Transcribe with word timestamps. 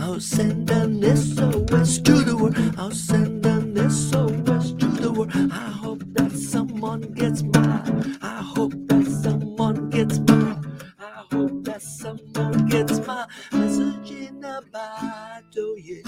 I'll 0.00 0.18
send 0.18 0.70
an 0.70 1.02
SOS 1.14 1.98
to 2.00 2.12
the 2.24 2.34
world. 2.34 2.56
I'll 2.78 2.90
send 2.90 3.44
an 3.44 3.76
SOS 3.90 4.72
to 4.80 4.86
the 4.86 5.12
world. 5.12 5.30
I 5.52 5.70
hope 5.82 6.02
that 6.14 6.32
someone 6.32 7.02
gets 7.12 7.42
mine. 7.42 8.16
I 8.22 8.40
hope 8.42 8.72
that 8.88 9.06
someone 9.22 9.90
gets 9.90 10.18
mine. 10.20 10.64
I 10.98 11.24
hope 11.30 11.64
that 11.64 11.82
someone 11.82 12.66
gets 12.68 13.06
my 13.06 13.26
message 13.52 14.10
in 14.10 14.42
a 14.42 14.62
bottle, 14.72 15.76
yeah. 15.78 16.02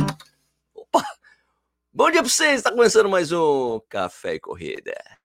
Opa! 0.74 1.04
Bom 1.92 2.10
dia 2.10 2.22
pra 2.22 2.30
vocês! 2.30 2.60
Está 2.60 2.70
começando 2.70 3.10
mais 3.10 3.30
um 3.30 3.78
Café 3.90 4.36
e 4.36 4.40
Corrida. 4.40 5.21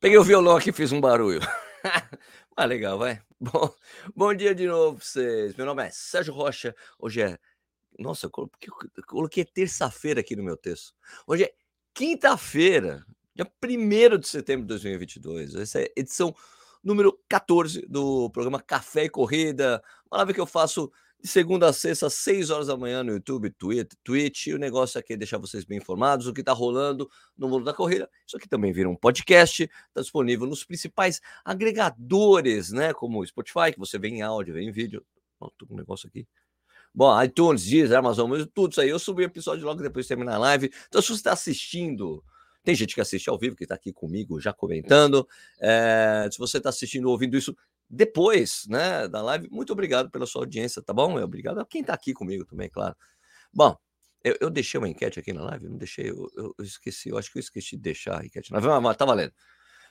Peguei 0.00 0.16
o 0.16 0.24
violão 0.24 0.56
aqui 0.56 0.70
e 0.70 0.72
fiz 0.72 0.92
um 0.92 1.00
barulho. 1.00 1.40
ah, 2.56 2.64
legal, 2.64 2.98
vai. 2.98 3.20
Bom, 3.38 3.70
bom 4.16 4.32
dia 4.32 4.54
de 4.54 4.66
novo 4.66 4.96
pra 4.96 5.04
vocês. 5.04 5.54
Meu 5.54 5.66
nome 5.66 5.86
é 5.86 5.90
Sérgio 5.90 6.32
Rocha. 6.32 6.74
Hoje 6.98 7.20
é. 7.20 7.38
Nossa, 7.98 8.24
eu 8.24 8.30
coloquei 9.06 9.44
terça-feira 9.44 10.20
aqui 10.20 10.34
no 10.34 10.42
meu 10.42 10.56
texto. 10.56 10.94
Hoje 11.26 11.44
é 11.44 11.52
quinta-feira, 11.92 13.04
dia 13.34 13.46
1 13.62 14.18
de 14.18 14.26
setembro 14.26 14.62
de 14.62 14.68
2022. 14.68 15.54
Essa 15.54 15.82
é 15.82 15.84
a 15.84 16.00
edição 16.00 16.34
número 16.82 17.20
14 17.28 17.84
do 17.86 18.30
programa 18.30 18.58
Café 18.58 19.04
e 19.04 19.10
Corrida. 19.10 19.82
Uma 20.10 20.16
live 20.18 20.32
que 20.32 20.40
eu 20.40 20.46
faço 20.46 20.90
de 21.22 21.28
segunda 21.28 21.68
a 21.68 21.72
sexta, 21.72 22.06
às 22.06 22.14
6 22.14 22.50
horas 22.50 22.66
da 22.68 22.76
manhã 22.76 23.02
no 23.02 23.12
YouTube, 23.12 23.50
Twitter, 23.50 23.98
Twitch. 24.02 24.46
E 24.46 24.54
o 24.54 24.58
negócio 24.58 24.98
aqui 24.98 25.12
é 25.12 25.16
deixar 25.16 25.38
vocês 25.38 25.64
bem 25.64 25.78
informados 25.78 26.26
o 26.26 26.32
que 26.32 26.40
está 26.40 26.52
rolando 26.52 27.08
no 27.36 27.48
mundo 27.48 27.64
da 27.64 27.74
corrida. 27.74 28.08
Isso 28.26 28.36
aqui 28.36 28.48
também 28.48 28.72
vira 28.72 28.88
um 28.88 28.96
podcast, 28.96 29.62
está 29.62 30.00
disponível 30.00 30.46
nos 30.46 30.64
principais 30.64 31.20
agregadores, 31.44 32.72
né? 32.72 32.92
Como 32.92 33.20
o 33.20 33.26
Spotify, 33.26 33.72
que 33.72 33.78
você 33.78 33.98
vê 33.98 34.08
em 34.08 34.22
áudio, 34.22 34.54
vê 34.54 34.62
em 34.62 34.72
vídeo. 34.72 35.04
Tô 35.56 35.66
com 35.66 35.74
um 35.74 35.76
negócio 35.76 36.08
aqui. 36.08 36.26
Bom, 36.94 37.22
iTunes, 37.22 37.64
Deezer, 37.64 37.98
Amazon, 37.98 38.30
tudo 38.52 38.72
isso 38.72 38.80
aí. 38.80 38.88
Eu 38.88 38.98
subi 38.98 39.22
o 39.22 39.26
episódio 39.26 39.64
logo 39.64 39.82
depois 39.82 40.06
de 40.06 40.08
terminar 40.08 40.34
a 40.34 40.38
live. 40.38 40.70
Então, 40.88 41.00
se 41.00 41.08
você 41.08 41.14
está 41.14 41.32
assistindo 41.32 42.22
tem 42.62 42.74
gente 42.74 42.94
que 42.94 43.00
assiste 43.00 43.28
ao 43.30 43.38
vivo, 43.38 43.56
que 43.56 43.64
está 43.64 43.74
aqui 43.74 43.92
comigo 43.92 44.38
já 44.38 44.52
comentando. 44.52 45.26
É, 45.58 46.28
se 46.30 46.38
você 46.38 46.58
está 46.58 46.68
assistindo 46.68 47.08
ouvindo 47.08 47.36
isso 47.36 47.56
depois 47.90 48.66
né, 48.68 49.08
da 49.08 49.20
live, 49.20 49.48
muito 49.50 49.72
obrigado 49.72 50.10
pela 50.10 50.24
sua 50.24 50.42
audiência, 50.42 50.80
tá 50.80 50.92
bom? 50.92 51.20
Obrigado 51.20 51.58
a 51.58 51.66
quem 51.66 51.80
está 51.80 51.92
aqui 51.92 52.14
comigo 52.14 52.44
também, 52.44 52.70
claro. 52.70 52.94
Bom, 53.52 53.76
eu, 54.22 54.36
eu, 54.40 54.48
deixei 54.48 54.78
uma 54.78 54.88
enquete 54.88 55.18
aqui 55.18 55.32
na 55.32 55.42
live, 55.42 55.68
não 55.68 55.76
deixei, 55.76 56.10
eu, 56.10 56.30
eu, 56.36 56.54
eu, 56.56 56.64
esqueci, 56.64 57.08
eu 57.08 57.18
acho 57.18 57.32
que 57.32 57.38
eu 57.38 57.40
esqueci 57.40 57.76
de 57.76 57.82
deixar 57.82 58.20
a 58.20 58.24
enquete 58.24 58.52
mas 58.52 58.96
tá 58.96 59.04
valendo. 59.04 59.32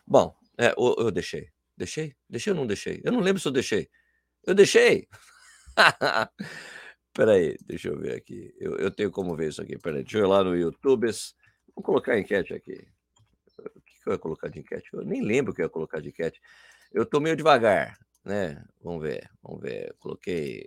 Bom, 0.08 0.34
é, 0.58 0.74
eu, 0.78 1.12
deixei. 1.12 1.50
Deixei? 1.76 2.16
Deixei 2.30 2.54
ou 2.54 2.58
não 2.58 2.68
deixei? 2.68 3.02
Eu 3.04 3.12
não 3.12 3.20
lembro 3.20 3.42
se 3.42 3.48
eu 3.48 3.52
deixei. 3.52 3.90
Eu 4.46 4.54
deixei! 4.54 5.08
Peraí, 7.14 7.58
deixa 7.66 7.90
eu 7.90 7.98
ver 7.98 8.16
aqui. 8.16 8.54
Eu, 8.60 8.92
tenho 8.92 9.12
como 9.12 9.36
ver 9.36 9.50
isso 9.50 9.62
aqui. 9.62 9.78
Peraí, 9.78 10.04
deixa 10.04 10.20
eu 10.20 10.26
ir 10.26 10.28
lá 10.28 10.44
no 10.44 10.56
YouTube. 10.56 11.08
Vou 11.76 11.84
colocar 11.84 12.14
a 12.14 12.20
enquete 12.20 12.54
aqui. 12.54 12.88
O 13.58 13.82
que 13.82 14.08
eu 14.08 14.14
ia 14.14 14.20
colocar 14.20 14.48
de 14.48 14.60
enquete? 14.60 14.90
Eu 14.94 15.04
nem 15.04 15.22
lembro 15.22 15.52
o 15.52 15.56
que 15.56 15.62
eu 15.62 15.66
ia 15.66 15.70
colocar 15.70 16.02
de 16.02 16.10
enquete. 16.10 16.40
Eu 16.92 17.06
tô 17.06 17.20
meio 17.20 17.36
devagar, 17.36 17.98
né? 18.26 18.64
Vamos 18.82 19.02
ver, 19.02 19.30
vamos 19.44 19.62
ver. 19.62 19.96
Coloquei, 20.00 20.66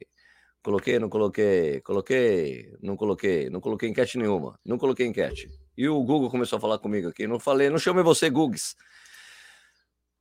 coloquei, 0.63 0.99
não 0.99 1.09
coloquei, 1.09 1.81
coloquei, 1.81 2.77
não 2.81 2.97
coloquei, 2.97 3.51
não 3.51 3.61
coloquei 3.61 3.89
enquete 3.89 4.19
nenhuma, 4.19 4.59
não 4.65 4.79
coloquei 4.79 5.07
enquete. 5.07 5.49
E 5.77 5.89
o 5.89 6.03
Google 6.03 6.31
começou 6.31 6.59
a 6.59 6.61
falar 6.61 6.79
comigo 6.79 7.09
aqui. 7.09 7.27
Não 7.27 7.41
falei, 7.41 7.71
não 7.71 7.79
chamei 7.79 8.05
você, 8.05 8.31
Gugs. 8.31 8.77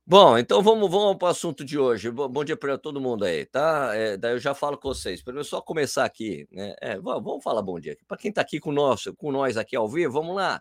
Bom, 0.04 0.36
então 0.36 0.60
vamos, 0.62 0.90
vamos 0.90 1.16
para 1.16 1.28
o 1.28 1.30
assunto 1.30 1.64
de 1.64 1.78
hoje. 1.78 2.10
Bom, 2.10 2.28
bom 2.28 2.44
dia 2.44 2.56
para 2.56 2.76
todo 2.76 3.00
mundo 3.00 3.24
aí, 3.24 3.46
tá? 3.46 3.94
É, 3.94 4.16
daí 4.16 4.32
eu 4.32 4.38
já 4.40 4.52
falo 4.52 4.76
com 4.76 4.88
vocês. 4.88 5.22
Primeiro, 5.22 5.46
só 5.48 5.60
começar 5.60 6.04
aqui, 6.04 6.48
né? 6.50 6.74
É, 6.80 6.98
vamos 6.98 7.42
falar 7.44 7.62
bom 7.62 7.78
dia. 7.78 7.96
Para 8.08 8.16
quem 8.16 8.30
está 8.30 8.40
aqui 8.40 8.58
com 8.58 8.72
nós, 8.72 9.04
com 9.16 9.30
nós 9.30 9.56
aqui 9.56 9.76
ao 9.76 9.88
vivo, 9.88 10.12
vamos 10.12 10.34
lá. 10.34 10.60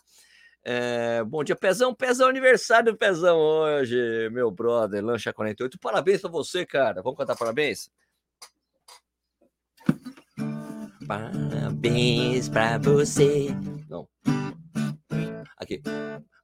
É, 0.63 1.23
bom 1.23 1.43
dia, 1.43 1.55
Pezão. 1.55 1.93
Pezão, 1.93 2.27
aniversário 2.27 2.91
do 2.91 2.97
Pezão 2.97 3.37
hoje, 3.37 4.29
meu 4.31 4.51
brother, 4.51 5.03
Lancha 5.03 5.33
48. 5.33 5.79
Parabéns 5.79 6.21
para 6.21 6.29
você, 6.29 6.65
cara. 6.65 7.01
Vamos 7.01 7.17
cantar 7.17 7.35
parabéns? 7.35 7.89
Parabéns 11.07 12.47
para 12.47 12.77
você. 12.77 13.47
Não. 13.89 14.07
Aqui. 15.57 15.81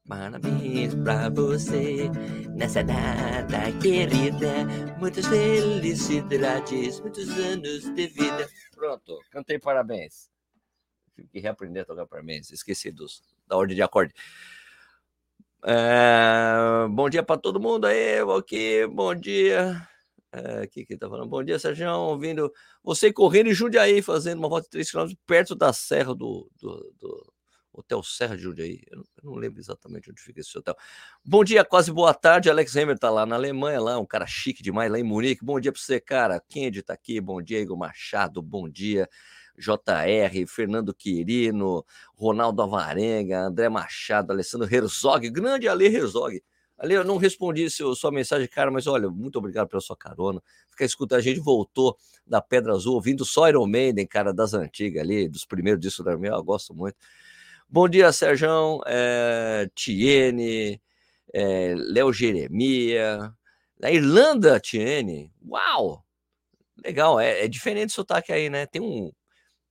Parabéns 0.08 0.96
pra 0.96 1.30
você 1.30 2.10
nessa 2.56 2.82
data 2.82 3.72
querida. 3.82 4.66
Muitas 4.98 5.28
felicidades, 5.28 7.00
muitos 7.02 7.30
anos 7.30 7.94
de 7.94 8.08
vida. 8.08 8.50
Pronto, 8.74 9.20
cantei 9.30 9.60
parabéns. 9.60 10.30
Tive 11.14 11.28
que 11.28 11.40
reaprender 11.40 11.84
a 11.84 11.86
tocar 11.86 12.08
parabéns. 12.08 12.52
Esqueci 12.52 12.90
dos, 12.90 13.22
da 13.48 13.58
ordem 13.58 13.76
de 13.76 13.82
acorde. 13.82 14.14
É, 15.66 16.88
bom 16.90 17.10
dia 17.10 17.24
para 17.24 17.40
todo 17.40 17.60
mundo 17.60 17.86
aí, 17.86 18.20
aqui. 18.38 18.86
Bom 18.88 19.16
dia. 19.16 19.88
É, 20.32 20.64
aqui 20.64 20.86
que 20.86 20.98
tá 20.98 21.10
falando. 21.10 21.30
Bom 21.30 21.44
dia, 21.44 21.58
Sérgio. 21.58 21.90
Ouvindo 21.92 22.52
você 22.84 23.12
correndo 23.12 23.48
em 23.50 23.54
Jundiaí, 23.54 24.02
fazendo 24.02 24.40
uma 24.40 24.50
volta 24.50 24.66
de 24.66 24.70
3 24.72 24.92
km 24.92 25.14
perto 25.26 25.56
da 25.56 25.74
serra 25.74 26.14
do, 26.14 26.50
do, 26.60 26.94
do 27.00 27.34
Hotel 27.74 28.02
Serra 28.04 28.36
de 28.36 28.44
Jundiaí. 28.44 28.82
Eu 28.90 28.98
não, 28.98 29.06
eu 29.24 29.32
não 29.32 29.36
lembro 29.36 29.60
exatamente 29.60 30.10
onde 30.10 30.22
fica 30.22 30.42
esse 30.42 30.58
hotel. 30.58 30.76
Bom 31.24 31.44
dia, 31.44 31.64
quase 31.64 31.92
boa 31.92 32.14
tarde. 32.14 32.50
Alex 32.50 32.76
Hammer 32.76 32.98
tá 32.98 33.10
lá 33.10 33.26
na 33.26 33.36
Alemanha, 33.36 33.80
lá, 33.80 34.00
um 34.00 34.06
cara 34.06 34.26
chique 34.26 34.64
demais, 34.64 34.92
lá 34.92 35.00
em 35.00 35.04
Munique. 35.04 35.46
Bom 35.46 35.60
dia 35.60 35.72
para 35.72 35.82
você, 35.82 36.00
cara. 36.00 36.42
Kendi 36.50 36.82
tá 36.82 36.94
aqui. 36.94 37.22
Bom 37.22 37.42
dia, 37.42 37.60
Igor 37.60 37.78
Machado. 37.78 38.42
Bom 38.42 38.68
dia. 38.68 39.08
JR, 39.58 40.46
Fernando 40.48 40.94
Quirino, 40.94 41.84
Ronaldo 42.16 42.62
Avarenga, 42.62 43.48
André 43.48 43.70
Machado, 43.70 44.32
Alessandro 44.32 44.74
Herzog, 44.74 45.30
grande 45.30 45.68
Ale 45.68 45.86
Herzog. 45.86 46.42
Ali 46.78 46.94
eu 46.94 47.04
não 47.04 47.18
respondi 47.18 47.68
seu, 47.72 47.96
sua 47.96 48.12
mensagem, 48.12 48.48
cara, 48.48 48.70
mas 48.70 48.86
olha, 48.86 49.10
muito 49.10 49.40
obrigado 49.40 49.68
pela 49.68 49.82
sua 49.82 49.98
carona. 49.98 50.42
Fica 50.70 50.86
escutando, 50.86 51.18
a 51.20 51.24
gente 51.24 51.40
voltou 51.40 51.98
da 52.26 52.40
Pedra 52.40 52.74
Azul, 52.74 52.94
ouvindo 52.94 53.26
só 53.26 53.50
Iron 53.50 53.66
Maiden, 53.66 54.06
cara, 54.06 54.32
das 54.32 54.54
antigas 54.54 55.02
ali, 55.02 55.28
dos 55.28 55.44
primeiros 55.44 55.82
discos 55.82 56.06
da 56.06 56.16
minha, 56.16 56.34
eu 56.34 56.44
gosto 56.44 56.76
muito. 56.76 56.96
Bom 57.68 57.90
dia, 57.90 58.12
Sérgio, 58.14 58.80
é, 58.86 59.68
Tiene, 59.74 60.80
é, 61.34 61.74
Léo 61.76 62.14
Jeremia, 62.14 63.34
na 63.80 63.92
Irlanda, 63.92 64.60
Tiene, 64.60 65.32
uau! 65.44 66.04
Legal, 66.86 67.20
é, 67.20 67.44
é 67.44 67.48
diferente 67.48 67.90
o 67.90 67.94
sotaque 67.94 68.32
aí, 68.32 68.50
né? 68.50 68.68
Tem 68.68 68.80
um, 68.82 69.12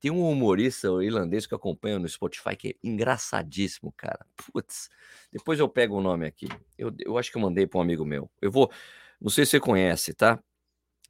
tem 0.01 0.11
um 0.11 0.29
humorista 0.29 0.89
irlandês 1.03 1.47
que 1.47 1.55
eu 1.55 1.57
acompanho 1.57 1.99
no 1.99 2.09
Spotify 2.09 2.55
que 2.57 2.69
é 2.69 2.75
engraçadíssimo, 2.83 3.93
cara. 3.97 4.27
Putz, 4.53 4.89
depois 5.33 5.59
eu 5.59 5.69
pego 5.69 5.97
o 5.97 6.03
nome 6.03 6.27
aqui. 6.27 6.49
Eu, 6.77 6.95
eu 6.99 7.19
acho 7.19 7.31
que 7.31 7.39
eu 7.39 7.43
mandei 7.43 7.67
para 7.67 7.79
um 7.79 7.83
amigo 7.83 8.05
meu. 8.05 8.31
Eu 8.41 8.51
vou, 8.51 8.71
não 9.21 9.31
sei 9.31 9.45
se 9.45 9.53
você 9.53 9.61
conhece, 9.61 10.12
tá? 10.12 10.39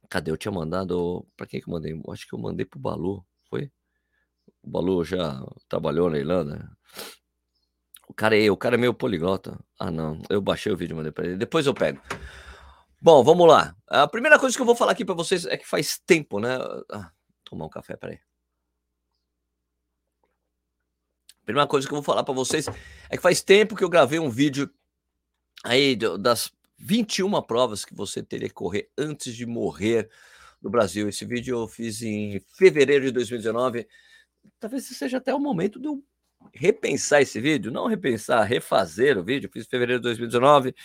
Cadê? 0.09 0.31
Eu 0.31 0.37
tinha 0.37 0.51
mandado. 0.51 1.27
Para 1.35 1.47
quem 1.47 1.61
que 1.61 1.67
eu 1.67 1.73
mandei? 1.73 1.93
Eu 1.93 2.13
acho 2.13 2.27
que 2.27 2.33
eu 2.33 2.39
mandei 2.39 2.65
pro 2.65 2.79
Balu. 2.79 3.25
Foi? 3.49 3.71
O 4.63 4.69
Balu 4.69 5.03
já 5.03 5.45
trabalhou 5.67 6.09
na 6.09 6.17
Irlanda. 6.17 6.71
O 8.07 8.13
cara 8.13 8.37
é, 8.39 8.49
o 8.49 8.57
cara 8.57 8.75
é 8.75 8.77
meio 8.77 8.93
poliglota. 8.93 9.59
Ah, 9.77 9.91
não. 9.91 10.21
Eu 10.29 10.41
baixei 10.41 10.71
o 10.71 10.77
vídeo 10.77 10.93
e 10.93 10.97
mandei 10.97 11.11
para 11.11 11.25
ele. 11.25 11.37
Depois 11.37 11.65
eu 11.67 11.73
pego. 11.73 12.01
Bom, 13.01 13.23
vamos 13.23 13.47
lá. 13.47 13.75
A 13.87 14.07
primeira 14.07 14.39
coisa 14.39 14.55
que 14.55 14.61
eu 14.61 14.65
vou 14.65 14.75
falar 14.75 14.93
aqui 14.93 15.03
para 15.05 15.13
vocês 15.13 15.45
é 15.45 15.57
que 15.57 15.67
faz 15.67 15.99
tempo, 15.99 16.39
né? 16.39 16.57
Ah, 16.91 17.11
tomar 17.43 17.65
um 17.65 17.69
café, 17.69 17.95
peraí. 17.97 18.19
Primeira 21.47 21.65
coisa 21.65 21.87
que 21.87 21.93
eu 21.93 21.95
vou 21.95 22.03
falar 22.03 22.25
para 22.25 22.33
vocês 22.33 22.67
é 23.09 23.15
que 23.15 23.23
faz 23.23 23.41
tempo 23.41 23.73
que 23.73 23.81
eu 23.81 23.87
gravei 23.87 24.19
um 24.19 24.29
vídeo 24.29 24.69
aí 25.63 25.95
das 25.95 26.51
21 26.77 27.41
provas 27.41 27.85
que 27.85 27.95
você 27.95 28.21
teria 28.21 28.49
que 28.49 28.53
correr 28.53 28.89
antes 28.97 29.33
de 29.33 29.45
morrer 29.45 30.09
no 30.61 30.69
Brasil. 30.69 31.07
Esse 31.07 31.23
vídeo 31.23 31.57
eu 31.57 31.65
fiz 31.65 32.01
em 32.01 32.41
fevereiro 32.57 33.05
de 33.05 33.11
2019. 33.11 33.87
Talvez 34.59 34.87
seja 34.87 35.19
até 35.19 35.33
o 35.33 35.39
momento 35.39 35.79
de 35.79 35.87
eu 35.87 36.03
repensar 36.53 37.21
esse 37.21 37.39
vídeo, 37.39 37.71
não 37.71 37.87
repensar, 37.87 38.43
refazer 38.43 39.17
o 39.17 39.23
vídeo. 39.23 39.47
Eu 39.47 39.51
fiz 39.53 39.65
em 39.65 39.69
fevereiro 39.69 40.01
de 40.01 40.03
2019. 40.03 40.75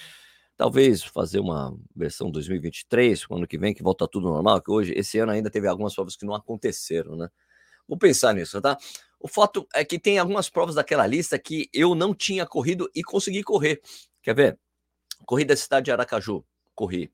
Talvez 0.57 1.03
fazer 1.03 1.41
uma 1.41 1.77
versão 1.93 2.31
2023, 2.31 3.27
ano 3.33 3.49
que 3.49 3.59
vem, 3.59 3.75
que 3.75 3.83
volta 3.83 4.07
tudo 4.07 4.29
normal, 4.29 4.63
que 4.63 4.71
hoje, 4.71 4.93
esse 4.97 5.19
ano 5.19 5.33
ainda 5.33 5.51
teve 5.51 5.67
algumas 5.67 5.93
provas 5.93 6.15
que 6.15 6.25
não 6.25 6.37
aconteceram, 6.37 7.17
né? 7.17 7.29
Vou 7.89 7.99
pensar 7.99 8.33
nisso, 8.33 8.61
tá? 8.61 8.79
O 9.23 9.29
fato 9.29 9.69
é 9.73 9.85
que 9.85 10.01
tem 10.01 10.19
algumas 10.19 10.51
provas 10.51 10.75
daquela 10.75 11.07
lista 11.07 11.39
que 11.39 11.71
eu 11.73 11.95
não 11.95 12.13
tinha 12.13 12.45
corrido 12.45 12.91
e 12.93 13.05
consegui 13.05 13.45
correr. 13.45 13.81
Quer 14.21 14.35
ver? 14.35 14.59
Corrida 15.25 15.55
da 15.55 15.57
cidade 15.57 15.85
de 15.85 15.93
Aracaju, 15.93 16.45
corri. 16.75 17.13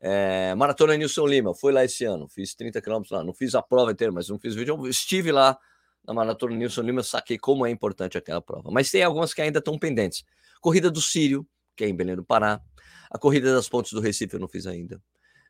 É, 0.00 0.54
Maratona 0.54 0.96
Nilson 0.96 1.26
Lima, 1.26 1.54
fui 1.54 1.70
lá 1.70 1.84
esse 1.84 2.04
ano, 2.04 2.26
fiz 2.26 2.54
30 2.54 2.80
quilômetros 2.80 3.10
lá. 3.10 3.22
Não 3.22 3.34
fiz 3.34 3.54
a 3.54 3.60
prova 3.60 3.92
inteira, 3.92 4.10
mas 4.10 4.30
não 4.30 4.38
fiz 4.38 4.54
vídeo. 4.54 4.88
Estive 4.88 5.30
lá 5.30 5.58
na 6.06 6.14
Maratona 6.14 6.56
Nilson 6.56 6.80
Lima, 6.80 7.02
saquei 7.02 7.36
como 7.36 7.66
é 7.66 7.70
importante 7.70 8.16
aquela 8.16 8.40
prova. 8.40 8.70
Mas 8.72 8.90
tem 8.90 9.02
algumas 9.02 9.34
que 9.34 9.42
ainda 9.42 9.58
estão 9.58 9.78
pendentes. 9.78 10.24
Corrida 10.58 10.90
do 10.90 11.02
Sírio, 11.02 11.46
que 11.76 11.84
é 11.84 11.88
em 11.88 11.94
Belém 11.94 12.16
do 12.16 12.24
Pará. 12.24 12.62
A 13.10 13.18
Corrida 13.18 13.54
das 13.54 13.68
Pontes 13.68 13.92
do 13.92 14.00
Recife 14.00 14.34
eu 14.34 14.40
não 14.40 14.48
fiz 14.48 14.66
ainda. 14.66 15.02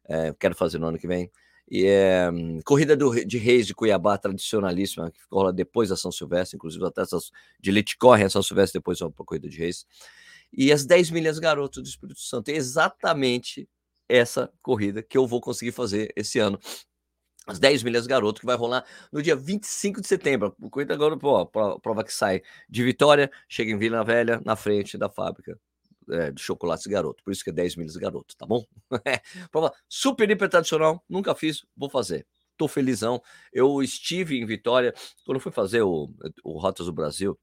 É, 0.09 0.35
quero 0.35 0.57
fazer 0.57 0.79
no 0.79 0.89
ano 0.89 0.99
que 0.99 1.07
vem. 1.07 1.31
E 1.75 1.87
é, 1.87 2.29
corrida 2.67 2.95
do, 2.95 3.25
de 3.25 3.39
Reis 3.39 3.67
de 3.67 3.75
Cuiabá, 3.75 4.19
tradicionalíssima, 4.19 5.11
que 5.11 5.19
rola 5.33 5.51
depois 5.51 5.89
da 5.89 5.97
São 5.97 6.13
Silvestre, 6.13 6.57
inclusive 6.57 6.85
até 6.85 7.01
essas 7.01 7.33
de 7.59 7.71
Leite 7.71 7.97
corre 7.97 8.25
a 8.25 8.29
São 8.29 8.43
Silvestre, 8.43 8.79
depois 8.79 9.01
a 9.01 9.09
corrida 9.11 9.49
de 9.49 9.57
Reis. 9.57 9.87
E 10.53 10.71
as 10.71 10.85
10 10.85 11.11
milhas 11.11 11.39
garotos 11.39 11.83
do 11.83 11.89
Espírito 11.89 12.21
Santo. 12.21 12.51
É 12.51 12.53
exatamente 12.53 13.67
essa 14.07 14.53
corrida 14.61 15.03
que 15.03 15.17
eu 15.17 15.27
vou 15.27 15.41
conseguir 15.41 15.73
fazer 15.73 16.13
esse 16.15 16.39
ano. 16.39 16.59
As 17.47 17.59
10 17.59 17.83
milhas 17.85 18.07
garoto, 18.07 18.41
que 18.43 18.47
vai 18.47 18.55
rolar 18.55 18.85
no 19.11 19.23
dia 19.23 19.35
25 19.35 20.03
de 20.03 20.09
setembro. 20.09 20.55
Corrida 20.71 20.93
agora, 20.93 21.17
pô, 21.17 21.47
prova 21.47 22.05
que 22.05 22.13
sai 22.13 22.43
de 22.69 22.85
Vitória, 22.85 23.31
chega 23.49 23.73
em 23.73 23.79
Vila 23.79 24.05
Velha, 24.05 24.43
na 24.45 24.57
frente 24.57 24.99
da 24.99 25.09
fábrica 25.09 25.59
é, 26.11 26.31
de 26.31 26.43
chocolates 26.43 26.87
garoto. 26.87 27.23
Por 27.25 27.33
isso 27.33 27.45
que 27.45 27.51
é 27.51 27.53
10 27.53 27.77
milhas 27.77 27.97
garoto, 27.97 28.37
tá 28.37 28.47
bom? 28.47 28.65
prova 29.51 29.73
super 29.89 30.31
hiper 30.31 30.49
tradicional, 30.49 31.03
nunca 31.09 31.35
fiz, 31.35 31.65
vou 31.77 31.89
fazer. 31.89 32.27
Tô 32.57 32.69
felizão. 32.69 33.23
Eu 33.53 33.83
estive 33.83 34.39
em 34.39 34.47
Vitória, 34.47 34.95
quando 35.25 35.41
fui 35.41 35.53
fazer 35.53 35.83
o, 35.83 36.11
o 36.45 36.59
Rotas 36.59 36.87
do 36.87 36.93
Brasil, 36.93 37.39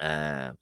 é, 0.00 0.52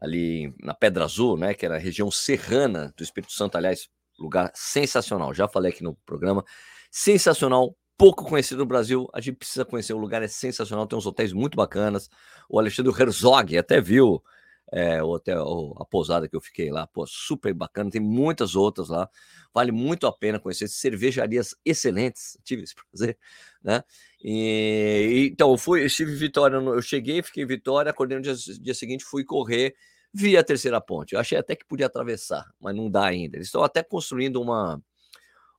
ali 0.00 0.54
na 0.60 0.74
Pedra 0.74 1.04
Azul, 1.04 1.36
né, 1.36 1.54
que 1.54 1.64
era 1.64 1.76
a 1.76 1.78
região 1.80 2.10
serrana 2.10 2.92
do 2.96 3.02
Espírito 3.02 3.32
Santo, 3.32 3.56
aliás, 3.56 3.88
lugar 4.18 4.52
sensacional. 4.54 5.32
Já 5.34 5.48
falei 5.48 5.72
aqui 5.72 5.82
no 5.82 5.94
programa, 6.06 6.44
sensacional, 6.90 7.76
pouco 7.96 8.24
conhecido 8.24 8.58
no 8.58 8.66
Brasil. 8.66 9.08
A 9.12 9.20
gente 9.20 9.36
precisa 9.36 9.64
conhecer. 9.64 9.92
O 9.94 9.98
lugar 9.98 10.22
é 10.22 10.28
sensacional, 10.28 10.86
tem 10.86 10.98
uns 10.98 11.06
hotéis 11.06 11.32
muito 11.32 11.56
bacanas. 11.56 12.08
O 12.48 12.58
Alexandre 12.58 12.92
Herzog 12.92 13.56
até 13.56 13.80
viu 13.80 14.22
é, 14.72 15.02
o 15.02 15.08
hotel, 15.08 15.74
a 15.78 15.84
pousada 15.84 16.28
que 16.28 16.34
eu 16.34 16.40
fiquei 16.40 16.70
lá, 16.70 16.86
pô, 16.86 17.06
super 17.06 17.52
bacana. 17.54 17.90
Tem 17.90 18.00
muitas 18.00 18.56
outras 18.56 18.88
lá. 18.88 19.08
Vale 19.52 19.70
muito 19.70 20.06
a 20.06 20.12
pena 20.12 20.40
conhecer 20.40 20.68
cervejarias 20.68 21.54
excelentes. 21.64 22.36
Tive 22.42 22.62
esse 22.64 22.74
prazer, 22.90 23.18
né? 23.62 23.82
E, 24.22 25.30
então, 25.32 25.50
eu 25.50 25.58
fui, 25.58 25.84
estive 25.84 26.12
em 26.12 26.16
Vitória, 26.16 26.56
eu 26.56 26.82
cheguei, 26.82 27.22
fiquei 27.22 27.44
em 27.44 27.46
Vitória, 27.46 27.90
acordei 27.90 28.16
no 28.16 28.22
dia, 28.22 28.34
dia 28.34 28.74
seguinte, 28.74 29.04
fui 29.04 29.24
correr 29.24 29.74
via 30.12 30.40
a 30.40 30.44
terceira 30.44 30.80
ponte. 30.80 31.14
Eu 31.14 31.20
achei 31.20 31.36
até 31.36 31.56
que 31.56 31.64
podia 31.66 31.86
atravessar, 31.86 32.48
mas 32.60 32.74
não 32.74 32.90
dá 32.90 33.04
ainda. 33.04 33.36
Eles 33.36 33.48
estão 33.48 33.64
até 33.64 33.82
construindo 33.82 34.40
uma, 34.40 34.80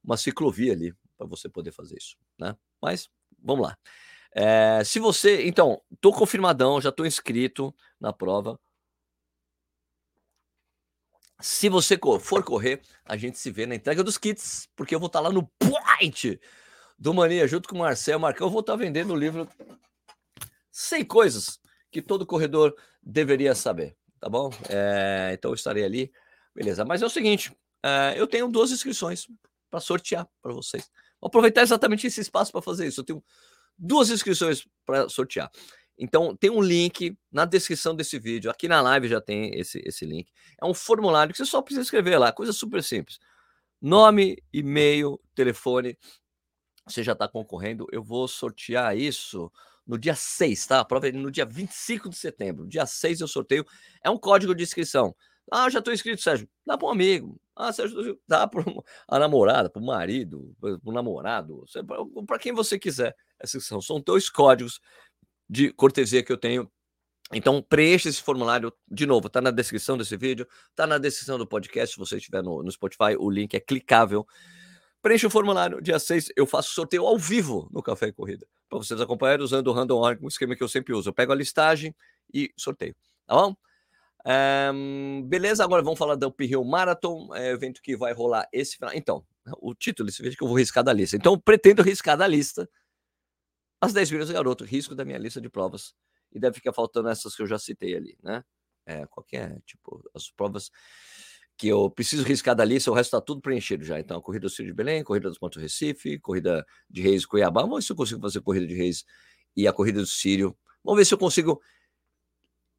uma 0.04 0.18
ciclovia 0.18 0.72
ali 0.72 0.94
para 1.18 1.28
você 1.28 1.50
poder 1.50 1.72
fazer 1.72 1.98
isso, 1.98 2.18
né? 2.40 2.56
Mas 2.82 3.10
vamos 3.42 3.68
lá. 3.68 3.78
É, 4.34 4.84
se 4.84 5.00
você, 5.00 5.46
então, 5.46 5.82
tô 6.02 6.12
confirmadão, 6.12 6.82
já 6.82 6.92
tô 6.92 7.06
inscrito 7.06 7.74
na 8.00 8.12
prova. 8.12 8.60
Se 11.42 11.68
você 11.70 12.00
for 12.22 12.44
correr, 12.44 12.82
a 13.04 13.18
gente 13.18 13.38
se 13.38 13.52
vê 13.52 13.66
na 13.66 13.76
entrega 13.76 14.04
dos 14.04 14.18
kits, 14.18 14.70
porque 14.76 14.96
eu 14.96 15.00
vou 15.00 15.08
estar 15.08 15.20
tá 15.20 15.28
lá 15.28 15.34
no 15.34 15.48
Point 15.60 16.40
do 16.98 17.14
Mania, 17.14 17.48
junto 17.48 17.68
com 17.68 17.76
o 17.76 17.80
Marcel 17.80 18.20
Marcão. 18.20 18.48
Eu 18.48 18.52
vou 18.52 18.62
estar 18.62 18.74
tá 18.74 18.78
vendendo 18.78 19.14
o 19.14 19.18
livro 19.18 19.48
100 20.72 21.06
coisas 21.06 21.60
que 21.92 22.02
todo 22.02 22.26
corredor 22.26 22.76
deveria 23.04 23.54
saber 23.54 23.96
tá 24.26 24.30
bom? 24.30 24.50
É, 24.70 25.32
então 25.34 25.52
eu 25.52 25.56
estarei 25.56 25.84
ali, 25.84 26.12
beleza. 26.54 26.84
Mas 26.84 27.04
é 27.04 27.06
o 27.06 27.10
seguinte, 27.10 27.56
é, 27.84 28.16
eu 28.18 28.26
tenho 28.26 28.48
duas 28.48 28.72
inscrições 28.72 29.28
para 29.70 29.80
sortear 29.80 30.28
para 30.42 30.52
vocês. 30.52 30.90
Vou 31.22 31.28
aproveitar 31.28 31.62
exatamente 31.62 32.08
esse 32.08 32.22
espaço 32.22 32.52
para 32.52 32.62
fazer 32.62 32.88
isso. 32.88 33.02
Eu 33.02 33.06
tenho 33.06 33.24
duas 33.78 34.10
inscrições 34.10 34.68
para 34.84 35.08
sortear. 35.10 35.52
Então, 35.98 36.36
tem 36.36 36.50
um 36.50 36.62
link 36.62 37.18
na 37.32 37.46
descrição 37.46 37.96
desse 37.96 38.20
vídeo. 38.20 38.52
Aqui 38.52 38.68
na 38.68 38.82
live 38.82 39.08
já 39.08 39.22
tem 39.22 39.58
esse, 39.58 39.82
esse 39.86 40.06
link. 40.06 40.32
É 40.62 40.66
um 40.66 40.74
formulário 40.74 41.32
que 41.32 41.38
você 41.38 41.46
só 41.46 41.62
precisa 41.62 41.84
escrever 41.84 42.18
lá, 42.18 42.32
coisa 42.32 42.52
super 42.52 42.84
simples. 42.84 43.20
Nome, 43.82 44.42
e-mail, 44.52 45.20
telefone. 45.34 45.98
Você 46.88 47.04
já 47.04 47.14
está 47.14 47.28
concorrendo. 47.28 47.88
Eu 47.92 48.04
vou 48.04 48.28
sortear 48.28 48.98
isso 48.98 49.52
no 49.86 49.98
dia 49.98 50.16
6, 50.16 50.68
tá? 50.68 50.80
A 50.80 50.86
prova 50.86 51.08
é 51.08 51.12
no 51.12 51.32
dia 51.32 51.46
25 51.46 52.10
de 52.10 52.18
setembro. 52.18 52.68
Dia 52.68 52.86
6 52.86 53.22
eu 53.22 53.28
sorteio. 53.28 53.66
É 54.04 54.10
um 54.10 54.18
código 54.18 54.54
de 54.54 54.64
inscrição. 54.64 55.16
Ah, 55.52 55.70
já 55.70 55.80
estou 55.80 55.94
inscrito, 55.94 56.22
Sérgio. 56.22 56.50
Dá 56.66 56.78
para 56.78 56.88
um 56.88 56.92
amigo. 56.92 57.40
Ah, 57.56 57.72
Sérgio, 57.72 58.20
dá 58.28 58.48
para 58.48 58.64
a 59.08 59.20
namorada, 59.20 59.70
para 59.70 59.82
o 59.82 59.86
marido, 59.86 60.56
para 60.60 60.80
o 60.84 60.92
namorado, 60.92 61.64
para 62.26 62.40
quem 62.40 62.52
você 62.52 62.80
quiser. 62.80 63.16
Essa 63.40 63.58
inscrição. 63.58 63.82
São 63.82 64.02
dois 64.02 64.30
códigos 64.30 64.80
de 65.50 65.72
cortesia 65.72 66.24
que 66.24 66.32
eu 66.32 66.38
tenho. 66.38 66.70
Então, 67.32 67.62
preencha 67.62 68.08
esse 68.08 68.22
formulário 68.22 68.72
de 68.88 69.06
novo. 69.06 69.28
Está 69.28 69.42
na 69.42 69.52
descrição 69.52 69.98
desse 69.98 70.16
vídeo, 70.16 70.48
está 70.70 70.86
na 70.86 70.98
descrição 70.98 71.38
do 71.38 71.48
podcast. 71.48 71.94
Se 71.94 72.00
você 72.00 72.18
estiver 72.18 72.44
no, 72.44 72.62
no 72.62 72.72
Spotify, 72.72 73.16
o 73.18 73.30
link 73.30 73.54
é 73.56 73.60
clicável. 73.60 74.28
Preencha 75.02 75.28
o 75.28 75.30
formulário. 75.30 75.82
Dia 75.82 76.00
6 76.00 76.30
eu 76.36 76.46
faço 76.46 76.74
sorteio 76.74 77.06
ao 77.06 77.18
vivo 77.18 77.68
no 77.72 77.82
Café 77.82 78.08
e 78.08 78.14
Corrida. 78.14 78.46
Para 78.70 78.80
vocês 78.80 79.00
acompanharem 79.00 79.44
usando 79.44 79.68
o 79.68 79.72
Random 79.72 79.98
Org, 79.98 80.24
um 80.24 80.28
esquema 80.28 80.56
que 80.56 80.64
eu 80.64 80.68
sempre 80.68 80.94
uso. 80.94 81.10
Eu 81.10 81.14
pego 81.14 81.32
a 81.32 81.36
listagem 81.36 81.96
e 82.34 82.52
sorteio. 82.58 82.96
Tá 83.26 83.36
bom? 83.36 83.56
Um, 84.74 85.24
beleza, 85.28 85.64
agora 85.64 85.84
vamos 85.84 86.00
falar 86.00 86.16
do 86.16 86.28
Uphill 86.28 86.64
Marathon, 86.64 87.30
é, 87.36 87.52
evento 87.52 87.80
que 87.80 87.96
vai 87.96 88.12
rolar 88.14 88.48
esse 88.52 88.76
final. 88.76 88.92
Então, 88.96 89.24
o 89.62 89.76
título 89.76 90.08
desse 90.08 90.24
vídeo 90.24 90.34
é 90.34 90.38
que 90.38 90.44
eu 90.44 90.48
vou 90.48 90.58
riscar 90.58 90.84
da 90.84 90.92
lista. 90.92 91.16
Então, 91.16 91.40
pretendo 91.40 91.84
riscar 91.84 92.18
da 92.18 92.26
lista 92.26 92.68
as 93.86 93.94
10 93.94 94.12
milhas 94.12 94.32
garoto, 94.32 94.64
risco 94.64 94.96
da 94.96 95.06
minha 95.06 95.18
lista 95.18 95.40
de 95.40 95.50
provas. 95.50 95.94
E 96.32 96.40
deve 96.40 96.56
ficar 96.56 96.74
faltando 96.74 97.10
essas 97.10 97.36
que 97.36 97.42
eu 97.42 97.48
já 97.48 97.58
citei 97.58 97.96
ali, 97.96 98.18
né? 98.22 98.44
É, 98.86 99.06
qualquer, 99.08 99.52
é? 99.52 99.60
tipo, 99.66 100.04
as 100.14 100.30
provas 100.30 100.70
que 101.58 101.68
eu 101.68 101.90
preciso 101.90 102.24
riscar 102.24 102.56
da 102.56 102.66
lista, 102.66 102.92
o 102.92 102.94
resto 102.94 103.16
está 103.16 103.22
tudo 103.22 103.42
preenchido 103.42 103.84
já. 103.84 104.00
Então, 104.00 104.18
a 104.18 104.22
corrida 104.22 104.48
do 104.48 104.50
Ciro 104.50 104.68
de 104.68 104.74
Belém, 104.74 105.04
corrida 105.04 105.30
dos 105.30 105.38
Pontos 105.38 105.62
Recife, 105.62 106.20
corrida 106.20 106.66
de 106.90 107.02
Reis 107.02 107.26
Cuiabá. 107.26 107.62
Vamos 107.62 107.78
ver 107.78 107.82
se 107.84 107.92
eu 107.92 107.96
consigo 107.96 108.22
fazer 108.22 108.40
a 108.40 108.42
corrida 108.42 108.68
de 108.68 108.76
Reis 108.76 109.06
e 109.56 109.68
a 109.68 109.74
corrida 109.74 110.02
do 110.02 110.08
Sírio. 110.08 110.56
Vamos 110.84 111.00
ver 111.00 111.06
se 111.06 111.14
eu 111.14 111.18
consigo 111.18 111.62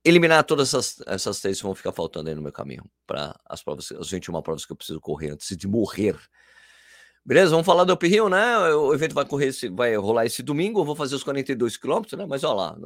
eliminar 0.04 0.44
todas 0.44 0.68
essas, 0.68 1.02
essas 1.06 1.40
três 1.40 1.56
que 1.56 1.64
vão 1.64 1.74
ficar 1.74 1.90
faltando 1.90 2.28
aí 2.28 2.34
no 2.34 2.42
meu 2.42 2.52
caminho 2.52 2.84
para 3.06 3.38
as 3.44 3.62
provas, 3.62 3.90
as 3.92 4.10
21 4.10 4.40
provas 4.42 4.64
que 4.64 4.72
eu 4.72 4.76
preciso 4.76 5.00
correr 5.00 5.30
antes 5.30 5.56
de 5.56 5.66
morrer. 5.66 6.16
Beleza? 7.26 7.50
Vamos 7.50 7.66
falar 7.66 7.82
do 7.82 7.92
Up 7.92 8.06
Hill, 8.06 8.28
né? 8.28 8.56
O 8.76 8.94
evento 8.94 9.12
vai 9.12 9.26
correr, 9.26 9.50
vai 9.72 9.96
rolar 9.96 10.26
esse 10.26 10.44
domingo. 10.44 10.80
Eu 10.80 10.84
vou 10.84 10.94
fazer 10.94 11.16
os 11.16 11.24
42 11.24 11.76
quilômetros, 11.76 12.16
né? 12.16 12.24
Mas 12.24 12.44
olha 12.44 12.54
lá, 12.54 12.76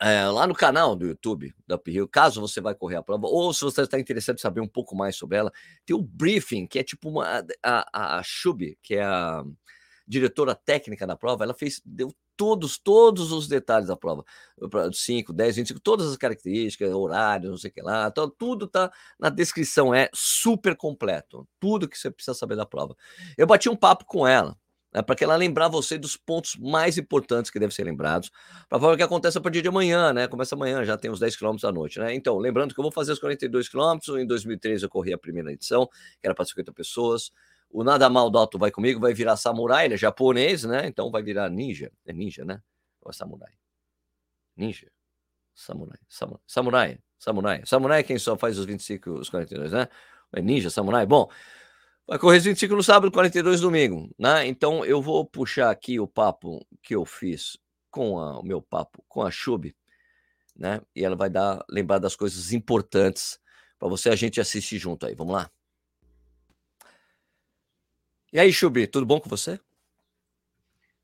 é, 0.00 0.14
é, 0.14 0.26
lá 0.26 0.44
no 0.44 0.54
canal 0.54 0.96
do 0.96 1.06
YouTube 1.06 1.54
da 1.64 1.76
Uphill, 1.76 2.08
caso 2.08 2.40
você 2.40 2.60
vai 2.60 2.74
correr 2.74 2.96
a 2.96 3.02
prova, 3.04 3.28
ou 3.28 3.54
se 3.54 3.60
você 3.60 3.82
está 3.82 4.00
interessado 4.00 4.36
em 4.36 4.40
saber 4.40 4.60
um 4.60 4.66
pouco 4.66 4.96
mais 4.96 5.14
sobre 5.14 5.38
ela, 5.38 5.52
tem 5.86 5.94
o 5.94 6.02
briefing, 6.02 6.66
que 6.66 6.80
é 6.80 6.82
tipo 6.82 7.08
uma. 7.08 7.44
A, 7.62 7.86
a, 7.92 8.18
a 8.18 8.22
Shub, 8.24 8.76
que 8.82 8.96
é 8.96 9.04
a 9.04 9.44
diretora 10.04 10.56
técnica 10.56 11.06
da 11.06 11.16
prova, 11.16 11.44
ela 11.44 11.54
fez, 11.54 11.80
deu 11.84 12.12
todos, 12.36 12.78
todos 12.78 13.32
os 13.32 13.48
detalhes 13.48 13.88
da 13.88 13.96
prova. 13.96 14.24
5, 14.92 15.32
10, 15.32 15.56
25, 15.56 15.80
todas 15.80 16.10
as 16.10 16.16
características, 16.16 16.92
horários, 16.92 17.50
não 17.50 17.58
sei 17.58 17.70
o 17.70 17.72
que 17.72 17.82
lá. 17.82 18.10
Tudo 18.38 18.66
tá 18.66 18.92
na 19.18 19.28
descrição, 19.28 19.94
é 19.94 20.08
super 20.14 20.76
completo. 20.76 21.46
Tudo 21.60 21.88
que 21.88 21.98
você 21.98 22.10
precisa 22.10 22.34
saber 22.34 22.56
da 22.56 22.66
prova. 22.66 22.96
Eu 23.36 23.46
bati 23.46 23.68
um 23.68 23.76
papo 23.76 24.04
com 24.04 24.26
ela 24.26 24.56
né, 24.94 25.02
para 25.02 25.16
que 25.16 25.24
ela 25.24 25.34
lembrar 25.34 25.68
você 25.68 25.98
dos 25.98 26.16
pontos 26.16 26.56
mais 26.56 26.96
importantes 26.96 27.50
que 27.50 27.58
devem 27.58 27.74
ser 27.74 27.82
lembrados, 27.82 28.30
para 28.68 28.78
falar 28.78 28.94
o 28.94 28.96
que 28.96 29.02
acontece 29.02 29.36
a 29.36 29.40
partir 29.40 29.60
de 29.60 29.68
amanhã, 29.68 30.12
né? 30.12 30.28
Começa 30.28 30.54
amanhã, 30.54 30.84
já 30.84 30.96
tem 30.96 31.10
uns 31.10 31.18
10 31.18 31.34
quilômetros 31.36 31.64
à 31.64 31.72
noite, 31.72 31.98
né? 31.98 32.14
Então, 32.14 32.38
lembrando 32.38 32.72
que 32.72 32.80
eu 32.80 32.84
vou 32.84 32.92
fazer 32.92 33.12
os 33.12 33.18
42 33.18 33.68
quilômetros, 33.68 34.16
em 34.16 34.26
2013 34.26 34.84
eu 34.84 34.88
corri 34.88 35.12
a 35.12 35.18
primeira 35.18 35.52
edição, 35.52 35.86
que 36.20 36.24
era 36.24 36.34
para 36.34 36.44
50 36.44 36.72
pessoas. 36.72 37.32
O 37.70 37.82
Nada 37.82 38.08
Mal 38.08 38.30
Dalto 38.30 38.58
vai 38.58 38.70
comigo, 38.70 39.00
vai 39.00 39.12
virar 39.12 39.36
samurai, 39.36 39.86
ele 39.86 39.94
é 39.94 39.96
japonês, 39.98 40.64
né? 40.64 40.86
Então 40.86 41.10
vai 41.10 41.22
virar 41.22 41.50
ninja, 41.50 41.90
é 42.06 42.12
ninja, 42.12 42.44
né? 42.44 42.60
Ou 43.00 43.10
é 43.10 43.12
samurai? 43.12 43.52
Ninja. 44.56 44.90
Samurai, 45.54 45.98
samurai, 46.08 46.98
samurai, 47.18 47.62
samurai. 47.64 48.00
É 48.00 48.02
quem 48.02 48.18
só 48.18 48.36
faz 48.36 48.58
os 48.58 48.64
25, 48.64 49.10
os 49.10 49.28
42, 49.28 49.72
né? 49.72 49.88
É 50.32 50.40
ninja, 50.42 50.70
samurai. 50.70 51.06
Bom, 51.06 51.28
Vai 52.06 52.18
correr 52.18 52.38
25 52.38 52.76
no 52.76 52.82
sábado, 52.82 53.10
42 53.10 53.62
no 53.62 53.68
domingo, 53.68 54.10
né? 54.18 54.46
Então 54.46 54.84
eu 54.84 55.00
vou 55.00 55.24
puxar 55.24 55.70
aqui 55.70 55.98
o 55.98 56.06
papo 56.06 56.60
que 56.82 56.94
eu 56.94 57.02
fiz 57.06 57.56
com 57.90 58.18
a, 58.18 58.38
o 58.38 58.42
meu 58.42 58.60
papo 58.60 59.02
com 59.08 59.22
a 59.22 59.30
Chub, 59.30 59.74
né? 60.54 60.82
E 60.94 61.02
ela 61.02 61.16
vai 61.16 61.30
dar 61.30 61.64
lembrar 61.66 61.98
das 61.98 62.14
coisas 62.14 62.52
importantes 62.52 63.38
para 63.78 63.88
você 63.88 64.10
a 64.10 64.16
gente 64.16 64.38
assistir 64.38 64.78
junto 64.78 65.06
aí. 65.06 65.14
Vamos 65.14 65.32
lá. 65.32 65.50
E 68.34 68.40
aí, 68.40 68.52
Chub, 68.52 68.84
tudo 68.88 69.06
bom 69.06 69.20
com 69.20 69.28
você? 69.28 69.60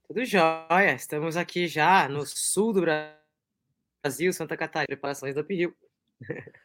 Tudo 0.09 0.25
jóia. 0.25 0.97
Estamos 0.97 1.37
aqui 1.37 1.69
já 1.69 2.09
no 2.09 2.27
sul 2.27 2.73
do 2.73 2.83
Brasil, 4.03 4.33
Santa 4.33 4.57
Catarina, 4.57 4.89
preparações 4.89 5.37
do 5.37 5.43
Uphill. 5.43 5.73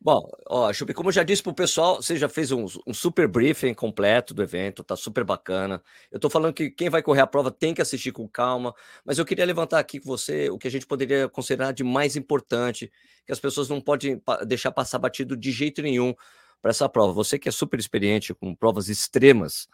Bom, 0.00 0.28
ó, 0.48 0.72
Chupi, 0.72 0.94
como 0.94 1.08
eu 1.08 1.12
já 1.12 1.22
disse 1.22 1.42
para 1.42 1.50
o 1.50 1.54
pessoal, 1.54 1.96
você 1.96 2.16
já 2.16 2.28
fez 2.28 2.50
um, 2.50 2.66
um, 2.86 2.94
super 2.94 3.28
briefing 3.28 3.72
completo 3.72 4.34
do 4.34 4.42
evento, 4.42 4.82
tá 4.84 4.96
super 4.96 5.24
bacana. 5.24 5.82
Eu 6.10 6.16
estou 6.16 6.30
falando 6.30 6.54
que 6.54 6.70
quem 6.70 6.88
vai 6.88 7.02
correr 7.02 7.20
a 7.20 7.26
prova 7.26 7.50
tem 7.52 7.72
que 7.72 7.82
assistir 7.82 8.10
com 8.10 8.28
calma, 8.28 8.74
mas 9.04 9.18
eu 9.18 9.24
queria 9.24 9.44
levantar 9.44 9.78
aqui 9.78 10.00
com 10.00 10.06
você 10.06 10.50
o 10.50 10.58
que 10.58 10.66
a 10.66 10.70
gente 10.70 10.86
poderia 10.86 11.28
considerar 11.28 11.72
de 11.72 11.84
mais 11.84 12.16
importante, 12.16 12.90
que 13.24 13.32
as 13.32 13.38
pessoas 13.38 13.68
não 13.68 13.80
podem 13.80 14.20
deixar 14.46 14.72
passar 14.72 14.98
batido 14.98 15.36
de 15.36 15.52
jeito 15.52 15.82
nenhum 15.82 16.14
para 16.62 16.70
essa 16.70 16.88
prova. 16.88 17.12
Você 17.12 17.38
que 17.38 17.48
é 17.48 17.52
super 17.52 17.78
experiente 17.78 18.32
com 18.32 18.54
provas 18.54 18.88
extremas, 18.88 19.68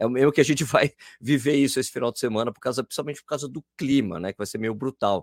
é 0.00 0.06
o 0.06 0.10
mesmo 0.10 0.32
que 0.32 0.40
a 0.40 0.44
gente 0.44 0.64
vai 0.64 0.92
viver 1.20 1.54
isso 1.54 1.78
esse 1.78 1.92
final 1.92 2.10
de 2.10 2.18
semana, 2.18 2.50
por 2.50 2.60
causa, 2.60 2.82
principalmente 2.82 3.20
por 3.20 3.28
causa 3.28 3.46
do 3.46 3.62
clima, 3.76 4.18
né? 4.18 4.32
Que 4.32 4.38
vai 4.38 4.46
ser 4.46 4.58
meio 4.58 4.74
brutal. 4.74 5.22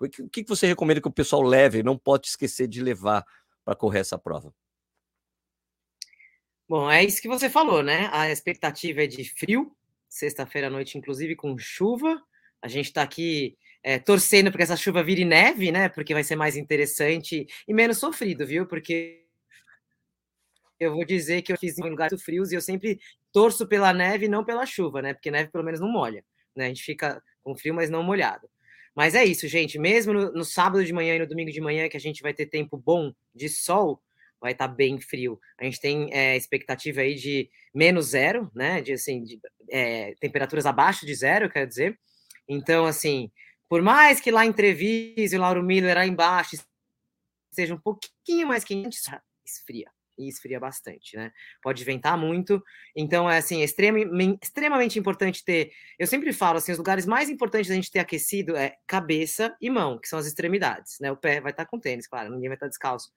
O 0.00 0.08
que, 0.08 0.42
que 0.42 0.48
você 0.48 0.66
recomenda 0.66 1.00
que 1.00 1.08
o 1.08 1.12
pessoal 1.12 1.42
leve? 1.42 1.82
Não 1.82 1.96
pode 1.96 2.26
esquecer 2.26 2.66
de 2.66 2.82
levar 2.82 3.24
para 3.64 3.76
correr 3.76 4.00
essa 4.00 4.18
prova? 4.18 4.52
Bom, 6.68 6.90
é 6.90 7.04
isso 7.04 7.22
que 7.22 7.28
você 7.28 7.48
falou, 7.48 7.82
né? 7.82 8.08
A 8.12 8.30
expectativa 8.30 9.04
é 9.04 9.06
de 9.06 9.24
frio, 9.24 9.74
sexta-feira 10.08 10.66
à 10.66 10.70
noite, 10.70 10.98
inclusive 10.98 11.36
com 11.36 11.56
chuva. 11.56 12.20
A 12.60 12.68
gente 12.68 12.86
está 12.86 13.02
aqui 13.02 13.56
é, 13.82 13.98
torcendo 13.98 14.50
para 14.50 14.58
que 14.58 14.64
essa 14.64 14.76
chuva 14.76 15.02
vire 15.02 15.24
neve, 15.24 15.70
né? 15.70 15.88
Porque 15.88 16.12
vai 16.12 16.24
ser 16.24 16.36
mais 16.36 16.56
interessante 16.56 17.46
e 17.68 17.72
menos 17.72 17.98
sofrido, 17.98 18.46
viu? 18.46 18.66
Porque 18.66 19.25
eu 20.78 20.92
vou 20.92 21.04
dizer 21.04 21.42
que 21.42 21.52
eu 21.52 21.58
fiz 21.58 21.78
em 21.78 21.88
lugares 21.88 22.22
frios 22.22 22.52
e 22.52 22.54
eu 22.54 22.60
sempre 22.60 22.98
torço 23.32 23.66
pela 23.66 23.92
neve 23.92 24.26
e 24.26 24.28
não 24.28 24.44
pela 24.44 24.66
chuva, 24.66 25.02
né? 25.02 25.14
Porque 25.14 25.30
neve 25.30 25.50
pelo 25.50 25.64
menos 25.64 25.80
não 25.80 25.88
molha, 25.88 26.24
né? 26.54 26.66
A 26.66 26.68
gente 26.68 26.82
fica 26.82 27.22
com 27.42 27.56
frio, 27.56 27.74
mas 27.74 27.90
não 27.90 28.02
molhado. 28.02 28.48
Mas 28.94 29.14
é 29.14 29.24
isso, 29.24 29.46
gente. 29.48 29.78
Mesmo 29.78 30.12
no, 30.12 30.32
no, 30.32 30.44
sábado 30.44 30.84
de 30.84 30.92
manhã 30.92 31.16
e 31.16 31.18
no 31.18 31.26
domingo 31.26 31.50
de 31.50 31.60
manhã, 31.60 31.88
que 31.88 31.96
a 31.96 32.00
gente 32.00 32.22
vai 32.22 32.32
ter 32.32 32.46
tempo 32.46 32.76
bom 32.76 33.12
de 33.34 33.48
sol, 33.48 34.02
vai 34.40 34.52
estar 34.52 34.68
tá 34.68 34.74
bem 34.74 35.00
frio. 35.00 35.38
A 35.58 35.64
gente 35.64 35.80
tem 35.80 36.08
é, 36.12 36.36
expectativa 36.36 37.02
aí 37.02 37.14
de 37.14 37.50
menos 37.74 38.06
zero, 38.06 38.50
né? 38.54 38.80
De 38.80 38.92
assim, 38.92 39.22
de, 39.22 39.38
é, 39.70 40.14
temperaturas 40.20 40.66
abaixo 40.66 41.06
de 41.06 41.14
zero, 41.14 41.50
quer 41.50 41.66
dizer. 41.66 41.98
Então, 42.48 42.86
assim, 42.86 43.30
por 43.68 43.82
mais 43.82 44.20
que 44.20 44.30
lá 44.30 44.46
em 44.46 44.52
Treviso 44.52 45.38
Lauro 45.38 45.62
Miller 45.62 45.94
lá 45.94 46.06
embaixo 46.06 46.56
seja 47.52 47.74
um 47.74 47.80
pouquinho 47.80 48.48
mais 48.48 48.64
quente, 48.64 48.98
esfria 49.44 49.90
e 50.18 50.28
esfria 50.28 50.58
bastante, 50.58 51.16
né? 51.16 51.32
Pode 51.62 51.84
ventar 51.84 52.16
muito. 52.16 52.62
Então, 52.94 53.30
é 53.30 53.38
assim, 53.38 53.62
extremamente, 53.62 54.38
extremamente 54.42 54.98
importante 54.98 55.44
ter. 55.44 55.70
Eu 55.98 56.06
sempre 56.06 56.32
falo 56.32 56.58
assim: 56.58 56.72
os 56.72 56.78
lugares 56.78 57.06
mais 57.06 57.28
importantes 57.28 57.68
da 57.68 57.74
gente 57.74 57.90
ter 57.90 58.00
aquecido 58.00 58.56
é 58.56 58.76
cabeça 58.86 59.56
e 59.60 59.70
mão, 59.70 59.98
que 59.98 60.08
são 60.08 60.18
as 60.18 60.26
extremidades, 60.26 60.98
né? 61.00 61.10
O 61.10 61.16
pé 61.16 61.40
vai 61.40 61.52
estar 61.52 61.66
com 61.66 61.78
tênis, 61.78 62.06
claro, 62.06 62.30
ninguém 62.30 62.48
vai 62.48 62.56
estar 62.56 62.68
descalço. 62.68 63.10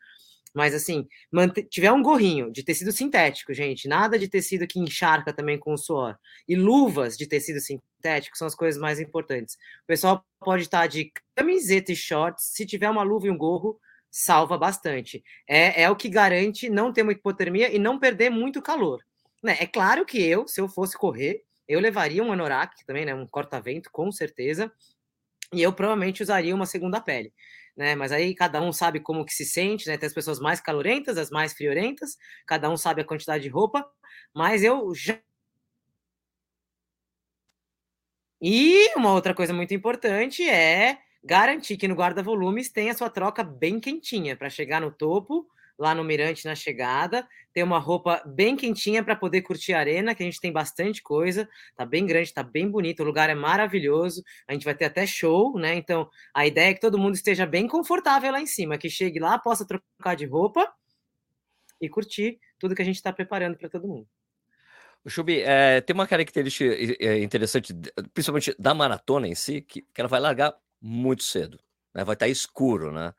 Mas 0.54 0.74
assim, 0.74 1.08
manter, 1.32 1.64
tiver 1.64 1.92
um 1.92 2.02
gorrinho 2.02 2.52
de 2.52 2.64
tecido 2.64 2.92
sintético, 2.92 3.54
gente, 3.54 3.88
nada 3.88 4.18
de 4.18 4.28
tecido 4.28 4.68
que 4.68 4.80
encharca 4.80 5.32
também 5.32 5.60
com 5.60 5.74
o 5.74 5.78
suor. 5.78 6.18
E 6.48 6.56
luvas 6.56 7.16
de 7.18 7.28
tecido 7.28 7.60
sintético 7.60 8.38
são 8.38 8.48
as 8.48 8.56
coisas 8.56 8.82
mais 8.82 9.00
importantes. 9.00 9.56
O 9.84 9.88
pessoal 9.88 10.26
pode 10.40 10.64
estar 10.64 10.88
de 10.88 11.12
camiseta 11.36 11.92
e 11.92 11.96
shorts, 11.96 12.46
se 12.46 12.66
tiver 12.66 12.90
uma 12.90 13.04
luva 13.04 13.28
e 13.28 13.30
um 13.30 13.38
gorro, 13.38 13.80
salva 14.12 14.58
bastante. 14.58 15.24
É, 15.48 15.84
é 15.84 15.90
o 15.90 15.96
que 15.96 16.10
garante 16.10 16.70
não 16.70 16.92
ter 16.92 17.02
uma 17.04 17.12
hipotermia 17.12 17.74
e 17.74 17.80
não 17.80 18.00
perder 18.00 18.30
muito 18.30 18.62
calor. 18.62 19.04
Né? 19.44 19.58
É 19.60 19.68
claro 19.68 20.06
que 20.06 20.22
eu, 20.22 20.48
se 20.48 20.62
eu 20.62 20.68
fosse 20.68 20.98
correr, 20.98 21.44
eu 21.68 21.80
levaria 21.80 22.24
um 22.24 22.32
anorak 22.32 22.86
também, 22.86 23.06
né? 23.06 23.14
Um 23.14 23.28
corta-vento, 23.28 23.90
com 23.92 24.12
certeza. 24.12 24.72
E 25.54 25.62
eu 25.62 25.74
provavelmente 25.74 26.24
usaria 26.24 26.56
uma 26.56 26.66
segunda 26.66 27.02
pele. 27.02 27.34
Né? 27.78 27.96
Mas 27.96 28.12
aí 28.12 28.36
cada 28.36 28.62
um 28.62 28.74
sabe 28.74 29.00
como 29.00 29.26
que 29.26 29.34
se 29.34 29.46
sente, 29.46 29.88
né? 29.88 29.98
Tem 29.98 30.08
as 30.08 30.14
pessoas 30.14 30.40
mais 30.40 30.60
calorentas, 30.60 31.18
as 31.18 31.30
mais 31.30 31.54
friorentas, 31.54 32.18
cada 32.48 32.70
um 32.70 32.78
sabe 32.78 33.02
a 33.02 33.06
quantidade 33.06 33.44
de 33.44 33.50
roupa, 33.50 33.86
mas 34.34 34.64
eu 34.64 34.94
já 34.96 35.20
E 38.42 38.94
uma 38.96 39.14
outra 39.14 39.34
coisa 39.34 39.54
muito 39.54 39.74
importante 39.74 40.48
é 40.48 40.98
garantir 41.24 41.78
que 41.78 41.88
no 41.88 41.96
guarda-volumes 41.96 42.70
tem 42.70 42.90
a 42.90 42.96
sua 42.96 43.10
troca 43.10 43.44
bem 43.44 43.80
quentinha 43.80 44.36
para 44.36 44.50
chegar 44.50 44.82
no 44.82 44.92
topo, 44.92 45.48
lá 45.80 45.96
no 45.96 46.04
Mirante 46.04 46.46
na 46.46 46.56
chegada, 46.56 47.26
ter 47.54 47.64
uma 47.64 47.80
roupa 47.80 48.22
bem 48.26 48.58
quentinha 48.58 49.02
para 49.02 49.16
poder 49.16 49.42
curtir 49.42 49.74
a 49.74 49.80
arena, 49.80 50.14
que 50.14 50.22
a 50.22 50.26
gente 50.26 50.42
tem 50.42 50.52
bastante 50.52 51.02
coisa, 51.02 51.48
tá 51.74 51.86
bem 51.86 52.06
grande, 52.06 52.34
tá 52.34 52.44
bem 52.44 52.70
bonito, 52.70 53.02
o 53.02 53.06
lugar 53.06 53.30
é 53.30 53.36
maravilhoso, 53.36 54.22
a 54.46 54.52
gente 54.52 54.66
vai 54.66 54.76
ter 54.76 54.86
até 54.86 55.08
show, 55.08 55.58
né? 55.58 55.76
Então, 55.76 56.10
a 56.34 56.46
ideia 56.46 56.72
é 56.72 56.74
que 56.74 56.82
todo 56.82 56.98
mundo 56.98 57.16
esteja 57.16 57.46
bem 57.46 57.66
confortável 57.66 58.30
lá 58.30 58.42
em 58.42 58.46
cima, 58.46 58.78
que 58.78 58.90
chegue 58.90 59.20
lá, 59.20 59.40
possa 59.40 59.66
trocar 59.66 60.16
de 60.16 60.26
roupa 60.26 60.70
e 61.82 61.88
curtir 61.88 62.38
tudo 62.60 62.76
que 62.76 62.82
a 62.82 62.86
gente 62.86 62.98
está 62.98 63.14
preparando 63.14 63.58
para 63.58 63.70
todo 63.70 63.88
mundo. 63.88 64.08
O 65.06 65.10
Chubi, 65.10 65.40
é, 65.40 65.80
tem 65.80 65.94
uma 65.94 66.06
característica 66.06 66.76
é, 67.00 67.24
interessante, 67.24 67.74
principalmente 68.14 68.54
da 68.60 68.74
maratona 68.74 69.30
em 69.30 69.36
si, 69.36 69.62
que, 69.62 69.82
que 69.82 70.02
ela 70.02 70.10
vai 70.10 70.20
largar 70.20 70.54
muito 70.82 71.24
cedo, 71.24 71.60
né? 71.94 72.04
Vai 72.04 72.16
estar 72.16 72.26
tá 72.26 72.30
escuro, 72.30 72.92
né? 72.92 73.14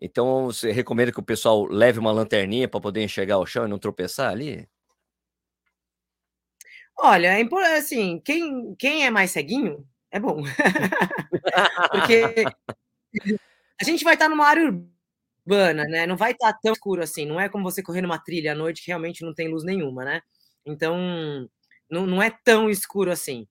Então, 0.00 0.46
você 0.46 0.72
recomenda 0.72 1.12
que 1.12 1.20
o 1.20 1.22
pessoal 1.22 1.64
leve 1.64 1.98
uma 1.98 2.12
lanterninha 2.12 2.68
para 2.68 2.80
poder 2.80 3.02
enxergar 3.02 3.38
o 3.38 3.46
chão 3.46 3.66
e 3.66 3.68
não 3.68 3.78
tropeçar 3.78 4.30
ali? 4.30 4.68
Olha, 6.98 7.28
é 7.28 7.76
assim, 7.76 8.20
quem, 8.24 8.74
quem 8.78 9.06
é 9.06 9.10
mais 9.10 9.30
ceguinho 9.30 9.86
é 10.10 10.18
bom. 10.18 10.42
Porque 11.92 12.44
a 13.80 13.84
gente 13.84 14.04
vai 14.04 14.14
estar 14.14 14.26
tá 14.26 14.28
numa 14.28 14.46
área 14.46 14.72
urbana, 15.46 15.84
né? 15.84 16.06
Não 16.06 16.16
vai 16.16 16.32
estar 16.32 16.52
tá 16.52 16.58
tão 16.62 16.72
escuro 16.72 17.02
assim. 17.02 17.26
Não 17.26 17.40
é 17.40 17.48
como 17.48 17.64
você 17.64 17.82
correr 17.82 18.02
numa 18.02 18.18
trilha 18.18 18.52
à 18.52 18.54
noite 18.54 18.82
que 18.82 18.88
realmente 18.88 19.24
não 19.24 19.34
tem 19.34 19.48
luz 19.48 19.64
nenhuma, 19.64 20.04
né? 20.04 20.22
Então, 20.64 20.96
não, 21.90 22.06
não 22.06 22.22
é 22.22 22.30
tão 22.44 22.70
escuro 22.70 23.10
assim. 23.10 23.46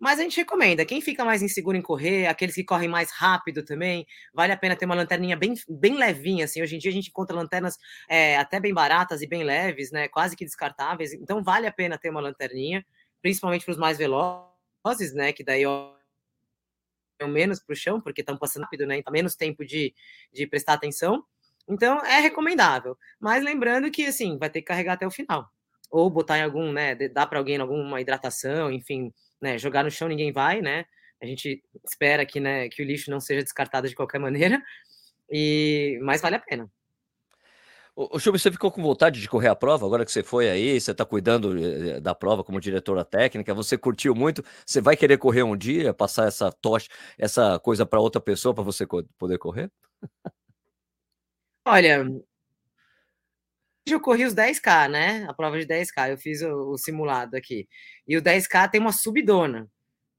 Mas 0.00 0.18
a 0.18 0.22
gente 0.22 0.38
recomenda, 0.38 0.86
quem 0.86 1.02
fica 1.02 1.26
mais 1.26 1.42
inseguro 1.42 1.76
em 1.76 1.82
correr, 1.82 2.26
aqueles 2.26 2.54
que 2.54 2.64
correm 2.64 2.88
mais 2.88 3.10
rápido 3.10 3.62
também, 3.62 4.06
vale 4.32 4.50
a 4.50 4.56
pena 4.56 4.74
ter 4.74 4.86
uma 4.86 4.94
lanterninha 4.94 5.36
bem, 5.36 5.52
bem 5.68 5.94
levinha, 5.94 6.46
assim, 6.46 6.62
hoje 6.62 6.74
em 6.74 6.78
dia 6.78 6.90
a 6.90 6.94
gente 6.94 7.10
encontra 7.10 7.36
lanternas 7.36 7.76
é, 8.08 8.38
até 8.38 8.58
bem 8.58 8.72
baratas 8.72 9.20
e 9.20 9.26
bem 9.26 9.44
leves, 9.44 9.92
né, 9.92 10.08
quase 10.08 10.34
que 10.34 10.44
descartáveis, 10.44 11.12
então 11.12 11.42
vale 11.42 11.66
a 11.66 11.72
pena 11.72 11.98
ter 11.98 12.08
uma 12.08 12.20
lanterninha, 12.20 12.84
principalmente 13.20 13.62
para 13.66 13.72
os 13.72 13.78
mais 13.78 13.98
velozes, 13.98 15.12
né, 15.12 15.34
que 15.34 15.44
daí 15.44 15.66
ó, 15.66 15.92
menos 17.28 17.60
para 17.60 17.74
o 17.74 17.76
chão, 17.76 18.00
porque 18.00 18.22
estão 18.22 18.38
passando 18.38 18.62
rápido, 18.62 18.86
né, 18.86 18.96
então 18.96 19.12
menos 19.12 19.36
tempo 19.36 19.66
de, 19.66 19.94
de 20.32 20.46
prestar 20.46 20.72
atenção, 20.72 21.22
então 21.68 22.02
é 22.06 22.20
recomendável, 22.20 22.96
mas 23.20 23.44
lembrando 23.44 23.90
que, 23.90 24.06
assim, 24.06 24.38
vai 24.38 24.48
ter 24.48 24.62
que 24.62 24.66
carregar 24.68 24.94
até 24.94 25.06
o 25.06 25.10
final, 25.10 25.46
ou 25.90 26.08
botar 26.08 26.38
em 26.38 26.42
algum, 26.42 26.72
né, 26.72 26.94
dar 27.10 27.26
para 27.26 27.38
alguém 27.38 27.58
alguma 27.58 28.00
hidratação, 28.00 28.72
enfim, 28.72 29.12
né, 29.40 29.58
jogar 29.58 29.84
no 29.84 29.90
chão 29.90 30.08
ninguém 30.08 30.32
vai, 30.32 30.60
né? 30.60 30.84
A 31.22 31.26
gente 31.26 31.62
espera 31.84 32.24
que, 32.24 32.40
né, 32.40 32.68
que 32.68 32.82
o 32.82 32.84
lixo 32.84 33.10
não 33.10 33.20
seja 33.20 33.42
descartado 33.42 33.88
de 33.88 33.94
qualquer 33.94 34.18
maneira, 34.20 34.62
e 35.30 35.98
mas 36.02 36.20
vale 36.20 36.36
a 36.36 36.40
pena. 36.40 36.70
O 37.94 38.18
Chuba, 38.18 38.38
você 38.38 38.50
ficou 38.50 38.70
com 38.70 38.82
vontade 38.82 39.20
de 39.20 39.28
correr 39.28 39.48
a 39.48 39.54
prova 39.54 39.84
agora 39.84 40.06
que 40.06 40.12
você 40.12 40.22
foi 40.22 40.48
aí, 40.48 40.80
você 40.80 40.92
está 40.92 41.04
cuidando 41.04 41.58
eh, 41.58 42.00
da 42.00 42.14
prova 42.14 42.42
como 42.42 42.60
diretora 42.60 43.04
técnica, 43.04 43.52
você 43.52 43.76
curtiu 43.76 44.14
muito, 44.14 44.42
você 44.64 44.80
vai 44.80 44.96
querer 44.96 45.18
correr 45.18 45.42
um 45.42 45.56
dia, 45.56 45.92
passar 45.92 46.26
essa 46.26 46.50
tocha, 46.50 46.88
essa 47.18 47.58
coisa 47.58 47.84
para 47.84 48.00
outra 48.00 48.20
pessoa 48.20 48.54
para 48.54 48.64
você 48.64 48.86
poder 49.18 49.38
correr? 49.38 49.70
Olha, 51.66 52.04
eu 53.86 54.00
corri 54.00 54.24
os 54.24 54.34
10K, 54.34 54.88
né? 54.88 55.26
A 55.28 55.34
prova 55.34 55.58
de 55.58 55.66
10K, 55.66 56.10
eu 56.10 56.18
fiz 56.18 56.42
o, 56.42 56.72
o, 56.72 56.78
simulado 56.78 57.36
aqui. 57.36 57.68
E 58.06 58.16
o 58.16 58.22
10K 58.22 58.70
tem 58.70 58.80
uma 58.80 58.92
subidona. 58.92 59.68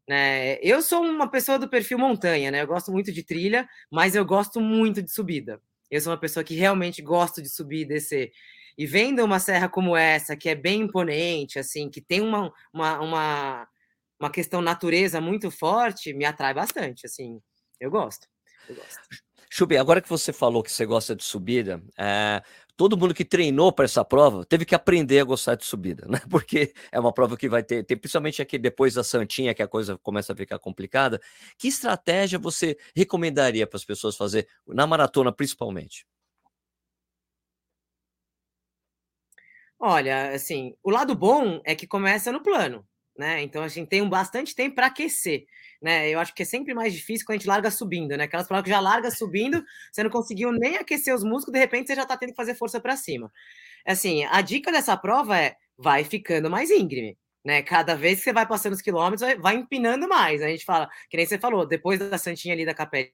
Né? 0.08 0.58
Eu 0.62 0.82
sou 0.82 1.03
uma 1.03 1.30
pessoa 1.30 1.60
do 1.60 1.70
perfil 1.70 1.98
montanha, 1.98 2.51
né? 2.51 2.62
Eu 2.62 2.68
gosto 2.68 2.91
muito 2.91 3.12
de 3.12 3.24
trilha, 3.24 3.68
mas 3.89 4.15
eu 4.15 4.25
gosto 4.25 4.60
muito 4.60 5.01
de 5.01 5.12
subida. 5.12 5.62
Eu 5.89 6.01
sou 6.01 6.12
uma 6.12 6.20
pessoa 6.20 6.44
que 6.44 6.56
realmente 6.56 7.01
gosto 7.01 7.41
de 7.41 7.50
subir 7.50 7.82
e 7.82 7.86
descer. 7.86 8.32
E 8.77 8.86
vendo 8.86 9.24
uma 9.24 9.39
serra 9.39 9.70
como 9.70 9.96
essa, 9.96 10.36
que 10.36 10.50
é 10.50 10.56
bem 10.56 10.82
imponente, 10.82 11.60
assim, 11.60 11.89
que 11.89 12.01
tem 12.01 12.22
uma, 12.22 12.51
uma, 12.74 13.00
uma, 13.00 13.68
uma 14.20 14.30
questão 14.30 14.62
natureza 14.62 15.22
muito 15.22 15.51
forte, 15.51 16.13
me 16.13 16.25
atrai 16.25 16.53
bastante, 16.53 17.06
assim. 17.06 17.39
Eu 17.80 17.91
gosto. 17.91 18.27
Eu 18.68 18.75
gosto. 18.75 19.00
Chubi, 19.50 19.77
agora 19.77 20.01
que 20.01 20.08
você 20.08 20.32
falou 20.32 20.63
que 20.63 20.72
você 20.72 20.86
gosta 20.86 21.13
de 21.13 21.25
subida, 21.25 21.84
é, 21.98 22.41
todo 22.82 22.98
mundo 22.98 23.14
que 23.14 23.24
treinou 23.24 23.72
para 23.72 23.86
essa 23.86 24.04
prova 24.04 24.44
teve 24.44 24.66
que 24.66 24.74
aprender 24.74 25.20
a 25.20 25.24
gostar 25.24 25.54
de 25.54 25.64
subida, 25.64 26.08
né? 26.08 26.20
Porque 26.28 26.74
é 26.92 27.00
uma 27.00 27.14
prova 27.14 27.38
que 27.38 27.48
vai 27.48 27.62
ter, 27.62 27.84
tem, 27.84 27.96
principalmente 27.96 28.42
aqui 28.42 28.58
depois 28.58 28.96
da 28.96 29.04
Santinha, 29.04 29.54
que 29.54 29.62
a 29.62 29.68
coisa 29.68 30.00
começa 30.00 30.34
a 30.34 30.36
ficar 30.36 30.58
complicada. 30.58 31.22
Que 31.60 31.68
estratégia 31.68 32.40
você 32.40 32.76
recomendaria 32.96 33.68
para 33.68 33.78
as 33.78 33.86
pessoas 33.86 34.18
fazer 34.18 34.48
na 34.68 34.88
maratona, 34.88 35.32
principalmente? 35.32 36.08
Olha, 39.78 40.32
assim, 40.34 40.76
o 40.84 40.90
lado 40.90 41.14
bom 41.14 41.62
é 41.64 41.76
que 41.76 41.86
começa 41.86 42.32
no 42.32 42.42
plano, 42.42 42.84
né? 43.22 43.44
Então 43.44 43.62
a 43.63 43.68
gente 43.68 43.88
tem 43.88 44.01
um 44.01 44.10
bastante 44.10 44.56
tempo 44.56 44.75
para 44.75 44.88
aquecer, 44.88 45.46
né? 45.80 46.10
Eu 46.10 46.20
acho 46.20 46.34
que 46.34 46.42
é 46.42 46.46
sempre 46.46 46.74
mais 46.74 46.92
difícil 46.92 47.24
quando 47.24 47.36
a 47.36 47.38
gente 47.38 47.48
larga 47.48 47.70
subindo, 47.70 48.18
né? 48.18 48.24
Aquelas 48.24 48.48
provas 48.48 48.63
que 48.63 48.72
já 48.72 48.80
larga 48.80 49.12
subindo, 49.12 49.63
você 49.94 50.01
não 50.01 50.10
conseguiu 50.10 50.51
nem 50.51 50.78
aquecer 50.78 51.13
os 51.13 51.24
músculos, 51.24 51.54
de 51.54 51.60
repente 51.60 51.88
você 51.88 51.96
já 51.96 52.01
está 52.01 52.18
tendo 52.18 52.32
que 52.32 52.36
fazer 52.36 52.56
força 52.56 52.80
para 52.82 52.98
cima. 52.98 53.32
Assim, 53.86 54.25
a 54.25 54.42
dica 54.42 54.72
dessa 54.72 54.98
prova 54.98 55.38
é 55.38 55.56
vai 55.78 56.04
ficando 56.04 56.50
mais 56.50 56.72
íngreme. 56.72 57.18
Né, 57.44 57.63
cada 57.63 57.96
vez 57.96 58.20
que 58.20 58.25
você 58.25 58.34
vai 58.34 58.46
passando 58.46 58.74
os 58.74 58.84
quilômetros, 58.84 59.22
vai, 59.22 59.36
vai 59.36 59.56
empinando 59.56 60.08
mais. 60.08 60.42
Né? 60.42 60.48
A 60.48 60.50
gente 60.50 60.66
fala, 60.66 60.88
que 61.10 61.18
nem 61.18 61.25
você 61.25 61.40
falou, 61.40 61.66
depois 61.66 61.98
da 61.98 62.16
Santinha 62.16 62.54
ali 62.54 62.66
da 62.66 62.74
Capela, 62.74 63.08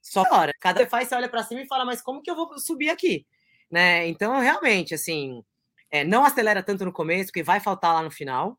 só 0.00 0.22
hora. 0.30 0.52
Cada 0.60 0.78
vez 0.78 0.88
faz, 0.90 1.08
você 1.08 1.14
olha 1.16 1.28
para 1.28 1.42
cima 1.42 1.62
e 1.62 1.66
fala, 1.66 1.84
mas 1.84 2.00
como 2.00 2.22
que 2.22 2.30
eu 2.30 2.36
vou 2.36 2.58
subir 2.60 2.90
aqui? 2.90 3.26
Né? 3.70 4.06
Então, 4.08 4.38
realmente, 4.38 4.94
assim, 4.94 5.44
é, 5.90 6.04
não 6.04 6.24
acelera 6.24 6.62
tanto 6.62 6.84
no 6.84 6.92
começo, 6.92 7.26
porque 7.26 7.42
vai 7.42 7.60
faltar 7.60 7.94
lá 7.94 8.02
no 8.02 8.10
final. 8.10 8.58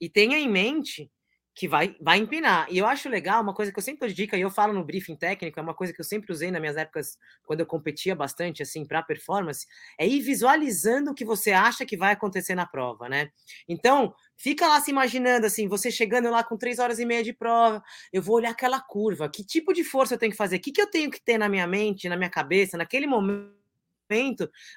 E 0.00 0.08
tenha 0.08 0.38
em 0.38 0.48
mente 0.48 1.10
que 1.54 1.68
vai, 1.68 1.94
vai 2.00 2.18
empinar. 2.18 2.66
E 2.70 2.78
eu 2.78 2.86
acho 2.86 3.08
legal, 3.08 3.42
uma 3.42 3.52
coisa 3.52 3.70
que 3.70 3.78
eu 3.78 3.82
sempre 3.82 4.06
dou 4.06 4.14
dica, 4.14 4.36
e 4.36 4.40
eu 4.40 4.50
falo 4.50 4.72
no 4.72 4.84
briefing 4.84 5.16
técnico, 5.16 5.58
é 5.58 5.62
uma 5.62 5.74
coisa 5.74 5.92
que 5.92 6.00
eu 6.00 6.04
sempre 6.04 6.32
usei 6.32 6.50
nas 6.50 6.60
minhas 6.60 6.76
épocas, 6.76 7.18
quando 7.44 7.60
eu 7.60 7.66
competia 7.66 8.14
bastante, 8.14 8.62
assim, 8.62 8.84
para 8.86 9.02
performance, 9.02 9.66
é 9.98 10.06
ir 10.06 10.20
visualizando 10.20 11.10
o 11.10 11.14
que 11.14 11.24
você 11.24 11.52
acha 11.52 11.84
que 11.84 11.98
vai 11.98 12.12
acontecer 12.12 12.54
na 12.54 12.66
prova, 12.66 13.10
né? 13.10 13.30
Então, 13.68 14.14
fica 14.36 14.66
lá 14.66 14.80
se 14.80 14.90
imaginando, 14.90 15.44
assim, 15.44 15.68
você 15.68 15.90
chegando 15.90 16.30
lá 16.30 16.42
com 16.42 16.56
três 16.56 16.78
horas 16.78 16.98
e 16.98 17.04
meia 17.04 17.22
de 17.22 17.34
prova, 17.34 17.82
eu 18.12 18.22
vou 18.22 18.36
olhar 18.36 18.52
aquela 18.52 18.80
curva, 18.80 19.28
que 19.28 19.44
tipo 19.44 19.74
de 19.74 19.84
força 19.84 20.14
eu 20.14 20.18
tenho 20.18 20.32
que 20.32 20.38
fazer, 20.38 20.56
o 20.56 20.60
que, 20.60 20.72
que 20.72 20.80
eu 20.80 20.90
tenho 20.90 21.10
que 21.10 21.20
ter 21.20 21.36
na 21.36 21.48
minha 21.48 21.66
mente, 21.66 22.08
na 22.08 22.16
minha 22.16 22.30
cabeça, 22.30 22.78
naquele 22.78 23.06
momento, 23.06 23.59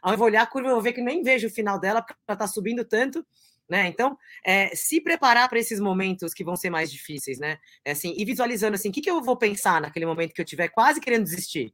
eu 0.05 0.17
vou 0.17 0.27
olhar 0.27 0.43
a 0.43 0.47
curva, 0.47 0.69
eu 0.69 0.73
vou 0.73 0.83
ver 0.83 0.93
que 0.93 1.01
nem 1.01 1.23
vejo 1.23 1.47
o 1.47 1.51
final 1.51 1.79
dela, 1.79 2.01
porque 2.01 2.13
ela 2.27 2.35
está 2.35 2.47
subindo 2.47 2.85
tanto, 2.85 3.25
né? 3.69 3.87
Então, 3.87 4.17
é, 4.45 4.75
se 4.75 5.01
preparar 5.01 5.49
para 5.49 5.59
esses 5.59 5.79
momentos 5.79 6.33
que 6.33 6.43
vão 6.43 6.55
ser 6.55 6.69
mais 6.69 6.91
difíceis, 6.91 7.39
né? 7.39 7.57
É 7.83 7.91
assim, 7.91 8.13
e 8.17 8.25
visualizando 8.25 8.75
assim, 8.75 8.89
o 8.89 8.91
que, 8.91 9.01
que 9.01 9.09
eu 9.09 9.21
vou 9.21 9.37
pensar 9.37 9.81
naquele 9.81 10.05
momento 10.05 10.33
que 10.33 10.41
eu 10.41 10.45
tiver 10.45 10.69
quase 10.69 10.99
querendo 10.99 11.23
desistir? 11.23 11.73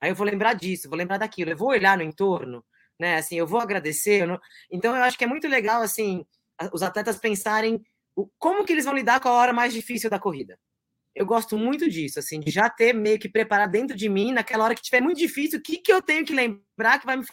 Aí 0.00 0.10
eu 0.10 0.14
vou 0.14 0.26
lembrar 0.26 0.54
disso, 0.54 0.88
vou 0.88 0.98
lembrar 0.98 1.18
daquilo, 1.18 1.50
eu 1.50 1.56
vou 1.56 1.68
olhar 1.68 1.96
no 1.96 2.02
entorno, 2.02 2.64
né? 2.98 3.16
Assim, 3.16 3.36
eu 3.36 3.46
vou 3.46 3.60
agradecer. 3.60 4.22
Eu 4.22 4.26
não... 4.28 4.40
Então, 4.70 4.96
eu 4.96 5.02
acho 5.02 5.16
que 5.18 5.24
é 5.24 5.26
muito 5.26 5.48
legal 5.48 5.82
assim 5.82 6.24
os 6.72 6.82
atletas 6.82 7.18
pensarem 7.18 7.84
como 8.38 8.64
que 8.64 8.72
eles 8.72 8.84
vão 8.84 8.94
lidar 8.94 9.20
com 9.20 9.28
a 9.28 9.32
hora 9.32 9.52
mais 9.52 9.72
difícil 9.72 10.10
da 10.10 10.18
corrida. 10.18 10.58
Eu 11.18 11.26
gosto 11.26 11.58
muito 11.58 11.90
disso, 11.90 12.20
assim, 12.20 12.38
de 12.38 12.48
já 12.48 12.70
ter 12.70 12.94
meio 12.94 13.18
que 13.18 13.28
preparado 13.28 13.72
dentro 13.72 13.96
de 13.96 14.08
mim, 14.08 14.30
naquela 14.30 14.62
hora 14.62 14.74
que 14.76 14.80
tiver 14.80 15.00
muito 15.00 15.18
difícil, 15.18 15.58
o 15.58 15.62
que, 15.62 15.78
que 15.78 15.92
eu 15.92 16.00
tenho 16.00 16.24
que 16.24 16.32
lembrar 16.32 17.00
que 17.00 17.06
vai 17.06 17.16
me 17.16 17.26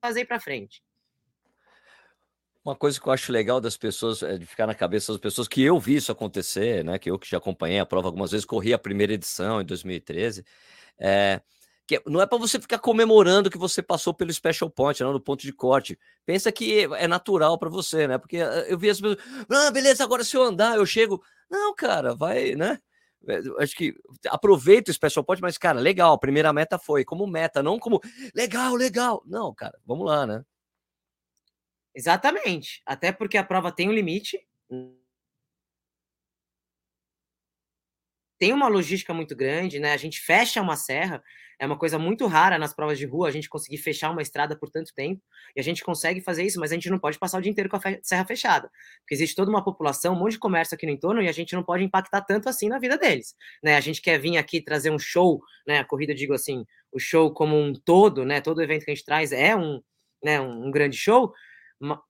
fazer 0.00 0.26
para 0.26 0.38
frente. 0.38 0.80
Uma 2.64 2.76
coisa 2.76 3.00
que 3.00 3.04
eu 3.04 3.12
acho 3.12 3.32
legal 3.32 3.60
das 3.60 3.76
pessoas, 3.76 4.22
é 4.22 4.38
de 4.38 4.46
ficar 4.46 4.68
na 4.68 4.76
cabeça 4.76 5.10
das 5.10 5.20
pessoas, 5.20 5.48
que 5.48 5.60
eu 5.60 5.76
vi 5.80 5.96
isso 5.96 6.12
acontecer, 6.12 6.84
né? 6.84 7.00
Que 7.00 7.10
eu 7.10 7.18
que 7.18 7.28
já 7.28 7.38
acompanhei 7.38 7.80
a 7.80 7.84
prova 7.84 8.06
algumas 8.06 8.30
vezes, 8.30 8.46
corri 8.46 8.72
a 8.72 8.78
primeira 8.78 9.12
edição 9.12 9.60
em 9.60 9.64
2013. 9.64 10.44
É, 10.96 11.40
que 11.84 12.00
não 12.06 12.22
é 12.22 12.26
para 12.26 12.38
você 12.38 12.60
ficar 12.60 12.78
comemorando 12.78 13.50
que 13.50 13.58
você 13.58 13.82
passou 13.82 14.14
pelo 14.14 14.32
special 14.32 14.70
point, 14.70 15.02
não, 15.02 15.12
no 15.12 15.20
ponto 15.20 15.42
de 15.42 15.52
corte. 15.52 15.98
Pensa 16.24 16.52
que 16.52 16.84
é 16.94 17.08
natural 17.08 17.58
para 17.58 17.68
você, 17.68 18.06
né? 18.06 18.18
Porque 18.18 18.36
eh, 18.36 18.66
eu 18.68 18.78
vi 18.78 18.88
as 18.88 19.00
pessoas, 19.00 19.18
ah, 19.50 19.70
beleza, 19.72 20.04
agora 20.04 20.22
se 20.22 20.36
eu 20.36 20.44
andar, 20.44 20.76
eu 20.76 20.86
chego. 20.86 21.20
Não, 21.50 21.74
cara, 21.74 22.14
vai, 22.14 22.54
né? 22.54 22.78
É, 23.28 23.62
acho 23.62 23.76
que 23.76 23.94
aproveita 24.28 24.90
o 24.90 24.94
special 24.94 25.24
point, 25.24 25.40
mas, 25.40 25.56
cara, 25.58 25.78
legal, 25.78 26.12
a 26.12 26.18
primeira 26.18 26.52
meta 26.52 26.78
foi 26.78 27.04
como 27.04 27.26
meta, 27.26 27.62
não 27.62 27.78
como 27.78 28.00
legal, 28.34 28.74
legal. 28.74 29.22
Não, 29.26 29.54
cara, 29.54 29.78
vamos 29.86 30.06
lá, 30.06 30.26
né? 30.26 30.44
Exatamente. 31.94 32.82
Até 32.86 33.12
porque 33.12 33.36
a 33.36 33.44
prova 33.44 33.70
tem 33.70 33.88
um 33.88 33.92
limite. 33.92 34.38
Tem 38.42 38.52
uma 38.52 38.66
logística 38.66 39.14
muito 39.14 39.36
grande, 39.36 39.78
né? 39.78 39.92
A 39.92 39.96
gente 39.96 40.20
fecha 40.20 40.60
uma 40.60 40.74
serra, 40.74 41.22
é 41.60 41.64
uma 41.64 41.78
coisa 41.78 41.96
muito 41.96 42.26
rara 42.26 42.58
nas 42.58 42.74
provas 42.74 42.98
de 42.98 43.06
rua 43.06 43.28
a 43.28 43.30
gente 43.30 43.48
conseguir 43.48 43.76
fechar 43.76 44.10
uma 44.10 44.20
estrada 44.20 44.58
por 44.58 44.68
tanto 44.68 44.92
tempo, 44.92 45.22
e 45.54 45.60
a 45.60 45.62
gente 45.62 45.84
consegue 45.84 46.20
fazer 46.20 46.42
isso, 46.42 46.58
mas 46.58 46.72
a 46.72 46.74
gente 46.74 46.90
não 46.90 46.98
pode 46.98 47.20
passar 47.20 47.38
o 47.38 47.40
dia 47.40 47.52
inteiro 47.52 47.70
com 47.70 47.76
a 47.76 47.80
serra 48.02 48.24
fechada, 48.24 48.68
porque 48.98 49.14
existe 49.14 49.36
toda 49.36 49.48
uma 49.48 49.62
população, 49.62 50.14
um 50.14 50.18
monte 50.18 50.32
de 50.32 50.38
comércio 50.40 50.74
aqui 50.74 50.84
no 50.84 50.90
entorno, 50.90 51.22
e 51.22 51.28
a 51.28 51.32
gente 51.32 51.54
não 51.54 51.62
pode 51.62 51.84
impactar 51.84 52.20
tanto 52.22 52.48
assim 52.48 52.68
na 52.68 52.80
vida 52.80 52.98
deles, 52.98 53.36
né? 53.62 53.76
A 53.76 53.80
gente 53.80 54.02
quer 54.02 54.18
vir 54.18 54.36
aqui 54.36 54.60
trazer 54.60 54.90
um 54.90 54.98
show, 54.98 55.40
né? 55.64 55.78
A 55.78 55.84
corrida, 55.84 56.12
digo 56.12 56.34
assim, 56.34 56.66
o 56.90 56.98
show 56.98 57.32
como 57.32 57.56
um 57.56 57.72
todo, 57.72 58.24
né? 58.24 58.40
Todo 58.40 58.60
evento 58.60 58.84
que 58.84 58.90
a 58.90 58.94
gente 58.94 59.04
traz 59.04 59.30
é 59.30 59.54
um, 59.54 59.80
né, 60.20 60.40
um 60.40 60.68
grande 60.68 60.96
show, 60.96 61.32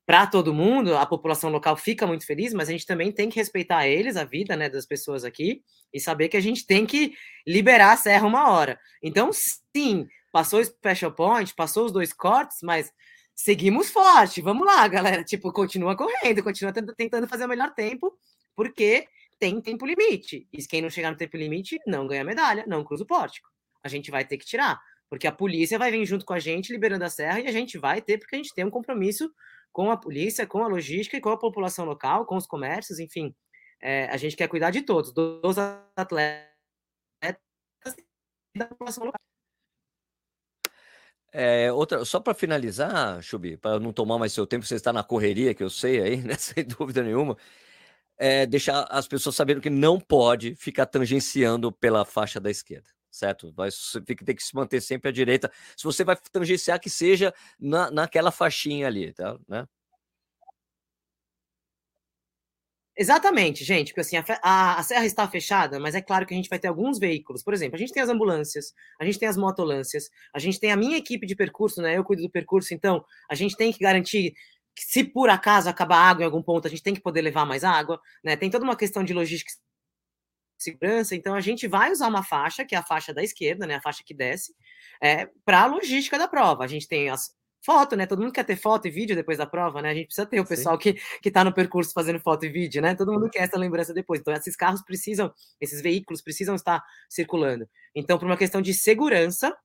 para 0.04 0.26
todo 0.26 0.52
mundo, 0.52 0.96
a 0.96 1.06
população 1.06 1.50
local 1.50 1.76
fica 1.76 2.06
muito 2.06 2.26
feliz, 2.26 2.52
mas 2.52 2.68
a 2.68 2.72
gente 2.72 2.86
também 2.86 3.10
tem 3.10 3.30
que 3.30 3.36
respeitar 3.36 3.86
eles, 3.86 4.16
a 4.16 4.24
vida 4.24 4.56
né, 4.56 4.68
das 4.68 4.86
pessoas 4.86 5.24
aqui, 5.24 5.62
e 5.92 5.98
saber 5.98 6.28
que 6.28 6.36
a 6.36 6.40
gente 6.40 6.66
tem 6.66 6.84
que 6.84 7.14
liberar 7.46 7.92
a 7.92 7.96
serra 7.96 8.26
uma 8.26 8.50
hora. 8.50 8.78
Então, 9.02 9.30
sim, 9.32 10.06
passou 10.30 10.60
o 10.60 10.64
Special 10.64 11.12
Point, 11.12 11.54
passou 11.54 11.86
os 11.86 11.92
dois 11.92 12.12
cortes, 12.12 12.58
mas 12.62 12.92
seguimos 13.34 13.90
forte. 13.90 14.40
Vamos 14.40 14.66
lá, 14.66 14.86
galera. 14.88 15.24
Tipo, 15.24 15.52
continua 15.52 15.96
correndo, 15.96 16.42
continua 16.42 16.72
tentando 16.72 17.26
fazer 17.26 17.44
o 17.44 17.48
melhor 17.48 17.72
tempo, 17.74 18.12
porque 18.54 19.06
tem 19.38 19.60
tempo 19.60 19.86
limite. 19.86 20.46
E 20.52 20.58
quem 20.66 20.82
não 20.82 20.90
chegar 20.90 21.10
no 21.10 21.16
tempo 21.16 21.36
limite 21.36 21.78
não 21.86 22.06
ganha 22.06 22.24
medalha, 22.24 22.64
não 22.66 22.84
cruza 22.84 23.04
o 23.04 23.06
pórtico. 23.06 23.48
A 23.82 23.88
gente 23.88 24.10
vai 24.10 24.24
ter 24.24 24.36
que 24.36 24.44
tirar. 24.44 24.80
Porque 25.12 25.26
a 25.26 25.32
polícia 25.32 25.78
vai 25.78 25.90
vir 25.90 26.06
junto 26.06 26.24
com 26.24 26.32
a 26.32 26.38
gente, 26.38 26.72
liberando 26.72 27.04
a 27.04 27.10
serra, 27.10 27.40
e 27.40 27.46
a 27.46 27.52
gente 27.52 27.76
vai 27.76 28.00
ter, 28.00 28.16
porque 28.16 28.34
a 28.34 28.38
gente 28.38 28.54
tem 28.54 28.64
um 28.64 28.70
compromisso 28.70 29.30
com 29.72 29.90
a 29.90 29.96
polícia, 29.96 30.46
com 30.46 30.62
a 30.62 30.68
logística 30.68 31.16
e 31.16 31.20
com 31.20 31.30
a 31.30 31.38
população 31.38 31.84
local, 31.84 32.26
com 32.26 32.36
os 32.36 32.46
comércios, 32.46 32.98
enfim. 32.98 33.34
É, 33.80 34.06
a 34.06 34.16
gente 34.16 34.36
quer 34.36 34.48
cuidar 34.48 34.70
de 34.70 34.82
todos, 34.82 35.12
dos 35.12 35.56
atletas 35.96 36.46
e 38.54 38.58
da 38.58 38.66
população 38.66 39.04
local. 39.04 39.18
É, 41.34 41.72
outra, 41.72 42.04
só 42.04 42.20
para 42.20 42.34
finalizar, 42.34 43.22
Chubi, 43.22 43.56
para 43.56 43.80
não 43.80 43.92
tomar 43.92 44.18
mais 44.18 44.34
seu 44.34 44.46
tempo, 44.46 44.66
você 44.66 44.74
está 44.74 44.92
na 44.92 45.02
correria, 45.02 45.54
que 45.54 45.62
eu 45.62 45.70
sei 45.70 46.00
aí, 46.02 46.16
né, 46.18 46.34
sem 46.38 46.62
dúvida 46.62 47.02
nenhuma, 47.02 47.36
é, 48.18 48.44
deixar 48.46 48.86
as 48.90 49.08
pessoas 49.08 49.34
sabendo 49.34 49.60
que 49.60 49.70
não 49.70 49.98
pode 49.98 50.54
ficar 50.54 50.86
tangenciando 50.86 51.72
pela 51.72 52.04
faixa 52.04 52.38
da 52.38 52.50
esquerda 52.50 52.90
certo? 53.12 53.52
Vai 53.52 53.68
tem 54.06 54.16
que 54.34 54.42
se 54.42 54.54
manter 54.54 54.80
sempre 54.80 55.10
à 55.10 55.12
direita. 55.12 55.52
Se 55.76 55.84
você 55.84 56.02
vai 56.02 56.16
tangenciar, 56.32 56.80
que 56.80 56.90
seja 56.90 57.32
na, 57.60 57.90
naquela 57.90 58.32
faixinha 58.32 58.86
ali, 58.86 59.12
tá? 59.12 59.38
Né? 59.46 59.66
Exatamente, 62.96 63.64
gente, 63.64 63.88
porque 63.88 64.02
assim, 64.02 64.16
a, 64.18 64.24
a, 64.42 64.78
a, 64.78 64.82
serra 64.82 65.06
está 65.06 65.26
fechada, 65.26 65.80
mas 65.80 65.94
é 65.94 66.02
claro 66.02 66.26
que 66.26 66.34
a 66.34 66.36
gente 66.36 66.48
vai 66.50 66.58
ter 66.58 66.68
alguns 66.68 66.98
veículos. 66.98 67.42
Por 67.42 67.54
exemplo, 67.54 67.76
a 67.76 67.78
gente 67.78 67.92
tem 67.92 68.02
as 68.02 68.08
ambulâncias, 68.10 68.74
a 69.00 69.04
gente 69.04 69.18
tem 69.18 69.28
as 69.28 69.36
motolâncias, 69.36 70.10
a 70.32 70.38
gente 70.38 70.60
tem 70.60 70.70
a 70.70 70.76
minha 70.76 70.98
equipe 70.98 71.26
de 71.26 71.34
percurso, 71.34 71.80
né? 71.80 71.96
Eu 71.96 72.04
cuido 72.04 72.22
do 72.22 72.30
percurso, 72.30 72.74
então 72.74 73.02
a 73.30 73.34
gente 73.34 73.56
tem 73.56 73.72
que 73.72 73.78
garantir 73.78 74.34
que 74.74 74.82
se 74.84 75.04
por 75.04 75.30
acaso 75.30 75.68
acabar 75.70 75.96
água 75.96 76.22
em 76.22 76.26
algum 76.26 76.42
ponto, 76.42 76.66
a 76.66 76.70
gente 76.70 76.82
tem 76.82 76.94
que 76.94 77.00
poder 77.00 77.22
levar 77.22 77.46
mais 77.46 77.64
água, 77.64 78.00
né? 78.22 78.36
Tem 78.36 78.50
toda 78.50 78.64
uma 78.64 78.76
questão 78.76 79.02
de 79.02 79.14
logística 79.14 79.52
segurança, 80.62 81.14
então 81.14 81.34
a 81.34 81.40
gente 81.40 81.66
vai 81.66 81.90
usar 81.90 82.08
uma 82.08 82.22
faixa, 82.22 82.64
que 82.64 82.74
é 82.74 82.78
a 82.78 82.82
faixa 82.82 83.12
da 83.12 83.22
esquerda, 83.22 83.66
né, 83.66 83.76
a 83.76 83.80
faixa 83.82 84.02
que 84.04 84.14
desce, 84.14 84.54
é, 85.00 85.28
para 85.44 85.62
a 85.62 85.66
logística 85.66 86.18
da 86.18 86.28
prova. 86.28 86.64
A 86.64 86.66
gente 86.66 86.88
tem 86.88 87.10
as 87.10 87.34
foto, 87.64 87.96
né? 87.96 88.06
Todo 88.06 88.20
mundo 88.20 88.32
quer 88.32 88.44
ter 88.44 88.56
foto 88.56 88.88
e 88.88 88.90
vídeo 88.90 89.14
depois 89.14 89.38
da 89.38 89.46
prova, 89.46 89.80
né? 89.80 89.90
A 89.90 89.94
gente 89.94 90.06
precisa 90.06 90.26
ter 90.26 90.40
o 90.40 90.46
pessoal 90.46 90.74
Sim. 90.74 90.94
que, 90.94 91.00
que 91.22 91.30
tá 91.30 91.44
no 91.44 91.52
percurso 91.52 91.92
fazendo 91.92 92.18
foto 92.18 92.44
e 92.44 92.48
vídeo, 92.48 92.82
né? 92.82 92.94
Todo 92.94 93.12
mundo 93.12 93.30
quer 93.30 93.44
essa 93.44 93.56
lembrança 93.56 93.94
depois. 93.94 94.20
Então, 94.20 94.34
esses 94.34 94.56
carros 94.56 94.82
precisam, 94.82 95.32
esses 95.60 95.80
veículos 95.80 96.20
precisam 96.20 96.54
estar 96.54 96.84
circulando. 97.08 97.68
Então, 97.94 98.18
por 98.18 98.26
uma 98.26 98.36
questão 98.36 98.60
de 98.60 98.74
segurança, 98.74 99.56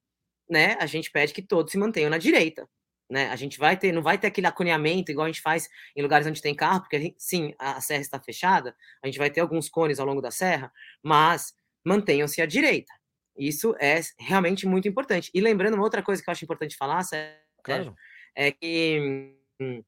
né? 0.50 0.78
A 0.80 0.86
gente 0.86 1.12
pede 1.12 1.34
que 1.34 1.42
todos 1.42 1.72
se 1.72 1.78
mantenham 1.78 2.10
na 2.10 2.18
direita. 2.18 2.70
Né? 3.10 3.30
A 3.30 3.36
gente 3.36 3.58
vai 3.58 3.78
ter, 3.78 3.92
não 3.92 4.02
vai 4.02 4.18
ter 4.18 4.28
aquele 4.28 4.48
acuneamento 4.48 5.12
igual 5.12 5.26
a 5.26 5.30
gente 5.30 5.42
faz 5.42 5.70
em 5.96 6.02
lugares 6.02 6.28
onde 6.28 6.42
tem 6.42 6.54
carro, 6.54 6.82
porque 6.82 7.00
gente, 7.00 7.16
sim, 7.18 7.54
a 7.58 7.80
serra 7.80 8.02
está 8.02 8.20
fechada, 8.20 8.76
a 9.02 9.08
gente 9.08 9.18
vai 9.18 9.30
ter 9.30 9.40
alguns 9.40 9.70
cones 9.70 10.00
ao 10.00 10.06
longo 10.06 10.22
da 10.22 10.32
serra, 10.32 10.72
mas 11.02 11.54
mantenham-se 11.86 12.42
à 12.42 12.46
direita. 12.46 12.94
Isso 13.38 13.76
é 13.80 14.00
realmente 14.20 14.68
muito 14.68 14.88
importante. 14.88 15.32
E 15.34 15.40
lembrando 15.40 15.76
uma 15.76 15.84
outra 15.84 16.04
coisa 16.04 16.22
que 16.22 16.30
eu 16.30 16.32
acho 16.32 16.44
importante 16.44 16.76
falar, 16.76 17.04
Sérgio, 17.04 17.40
claro. 17.64 17.96
é 18.36 18.52
que 18.52 19.36
hum, 19.62 19.84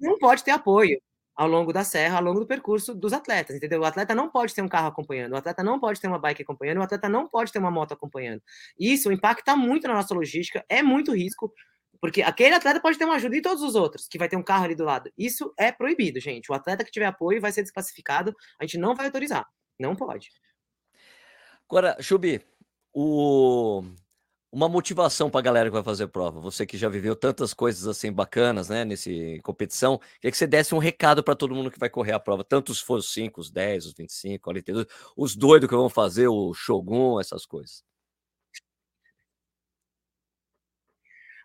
não 0.00 0.18
pode 0.18 0.42
ter 0.44 0.52
apoio 0.52 1.00
ao 1.36 1.48
longo 1.48 1.72
da 1.72 1.82
serra, 1.82 2.18
ao 2.18 2.24
longo 2.24 2.40
do 2.40 2.46
percurso 2.46 2.94
dos 2.94 3.12
atletas, 3.12 3.56
entendeu? 3.56 3.80
O 3.80 3.84
atleta 3.84 4.14
não 4.14 4.30
pode 4.30 4.54
ter 4.54 4.62
um 4.62 4.68
carro 4.68 4.86
acompanhando, 4.86 5.32
o 5.32 5.36
atleta 5.36 5.64
não 5.64 5.80
pode 5.80 6.00
ter 6.00 6.06
uma 6.06 6.18
bike 6.18 6.42
acompanhando, 6.42 6.78
o 6.78 6.82
atleta 6.82 7.08
não 7.08 7.28
pode 7.28 7.52
ter 7.52 7.58
uma 7.58 7.70
moto 7.70 7.92
acompanhando. 7.92 8.40
Isso 8.78 9.10
impacta 9.10 9.56
muito 9.56 9.88
na 9.88 9.94
nossa 9.94 10.14
logística, 10.14 10.64
é 10.68 10.82
muito 10.82 11.12
risco, 11.12 11.52
porque 12.04 12.20
aquele 12.20 12.54
atleta 12.54 12.78
pode 12.80 12.98
ter 12.98 13.06
uma 13.06 13.14
ajuda 13.14 13.34
e 13.34 13.40
todos 13.40 13.62
os 13.62 13.74
outros, 13.74 14.06
que 14.06 14.18
vai 14.18 14.28
ter 14.28 14.36
um 14.36 14.42
carro 14.42 14.66
ali 14.66 14.74
do 14.74 14.84
lado. 14.84 15.10
Isso 15.16 15.54
é 15.56 15.72
proibido, 15.72 16.20
gente. 16.20 16.52
O 16.52 16.54
atleta 16.54 16.84
que 16.84 16.90
tiver 16.90 17.06
apoio 17.06 17.40
vai 17.40 17.50
ser 17.50 17.62
desclassificado, 17.62 18.36
a 18.60 18.64
gente 18.64 18.76
não 18.76 18.94
vai 18.94 19.06
autorizar. 19.06 19.48
Não 19.80 19.96
pode. 19.96 20.28
Agora, 21.66 21.96
Chubi, 22.02 22.44
o, 22.92 23.82
uma 24.52 24.68
motivação 24.68 25.30
para 25.30 25.40
a 25.40 25.42
galera 25.42 25.70
que 25.70 25.72
vai 25.72 25.82
fazer 25.82 26.08
prova. 26.08 26.40
Você 26.40 26.66
que 26.66 26.76
já 26.76 26.90
viveu 26.90 27.16
tantas 27.16 27.54
coisas 27.54 27.86
assim 27.86 28.12
bacanas, 28.12 28.68
né, 28.68 28.84
nesse 28.84 29.40
competição, 29.42 29.96
queria 30.16 30.30
que 30.30 30.36
você 30.36 30.46
desse 30.46 30.74
um 30.74 30.78
recado 30.78 31.24
para 31.24 31.34
todo 31.34 31.54
mundo 31.54 31.70
que 31.70 31.78
vai 31.78 31.88
correr 31.88 32.12
a 32.12 32.20
prova, 32.20 32.44
tanto 32.44 32.70
os 32.70 32.80
for 32.80 32.98
os 32.98 33.14
5, 33.14 33.40
os 33.40 33.50
10, 33.50 33.86
os 33.86 33.94
25, 33.94 34.44
42, 34.44 34.86
os 35.16 35.34
doidos 35.34 35.70
que 35.70 35.74
vão 35.74 35.88
fazer, 35.88 36.28
o 36.28 36.52
Shogun, 36.52 37.18
essas 37.18 37.46
coisas. 37.46 37.82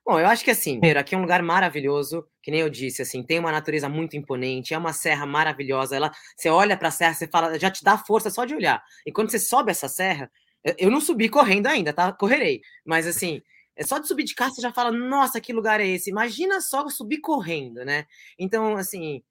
Bom, 0.10 0.20
eu 0.20 0.26
acho 0.26 0.44
que 0.44 0.50
assim, 0.50 0.72
primeiro, 0.80 1.00
aqui 1.00 1.14
é 1.14 1.18
um 1.20 1.22
lugar 1.22 1.44
maravilhoso, 1.44 2.28
que 2.42 2.50
nem 2.50 2.62
eu 2.62 2.70
disse, 2.72 3.00
assim, 3.00 3.22
tem 3.22 3.38
uma 3.38 3.52
natureza 3.52 3.88
muito 3.88 4.18
imponente, 4.18 4.74
é 4.74 4.78
uma 4.78 4.92
serra 4.92 5.24
maravilhosa. 5.24 5.96
Ela, 5.96 6.12
você 6.36 6.50
olha 6.50 6.76
para 6.76 6.88
a 6.88 6.92
serra, 6.92 7.14
você 7.14 7.28
fala, 7.28 7.60
já 7.60 7.70
te 7.70 7.84
dá 7.84 7.96
força 7.96 8.32
só 8.32 8.44
de 8.44 8.56
olhar. 8.56 8.84
E 9.06 9.12
quando 9.12 9.30
você 9.30 9.38
sobe 9.38 9.70
essa 9.70 9.88
serra, 9.88 10.32
eu 10.80 10.90
não 10.90 11.00
subi 11.00 11.30
correndo 11.30 11.68
ainda, 11.68 11.94
tá? 11.94 12.12
Correrei. 12.12 12.60
Mas 12.84 13.06
assim, 13.06 13.40
é 13.76 13.84
só 13.84 14.00
de 14.00 14.08
subir 14.08 14.24
de 14.24 14.34
casa 14.34 14.56
você 14.56 14.64
já 14.64 14.74
fala, 14.74 14.92
nossa, 14.92 15.40
que 15.40 15.54
lugar 15.54 15.80
é 15.80 15.86
esse? 15.86 16.10
Imagina 16.10 16.60
só 16.60 16.90
subir 16.90 17.20
correndo, 17.20 17.86
né? 17.86 18.08
Então, 18.40 18.78
assim, 18.78 19.22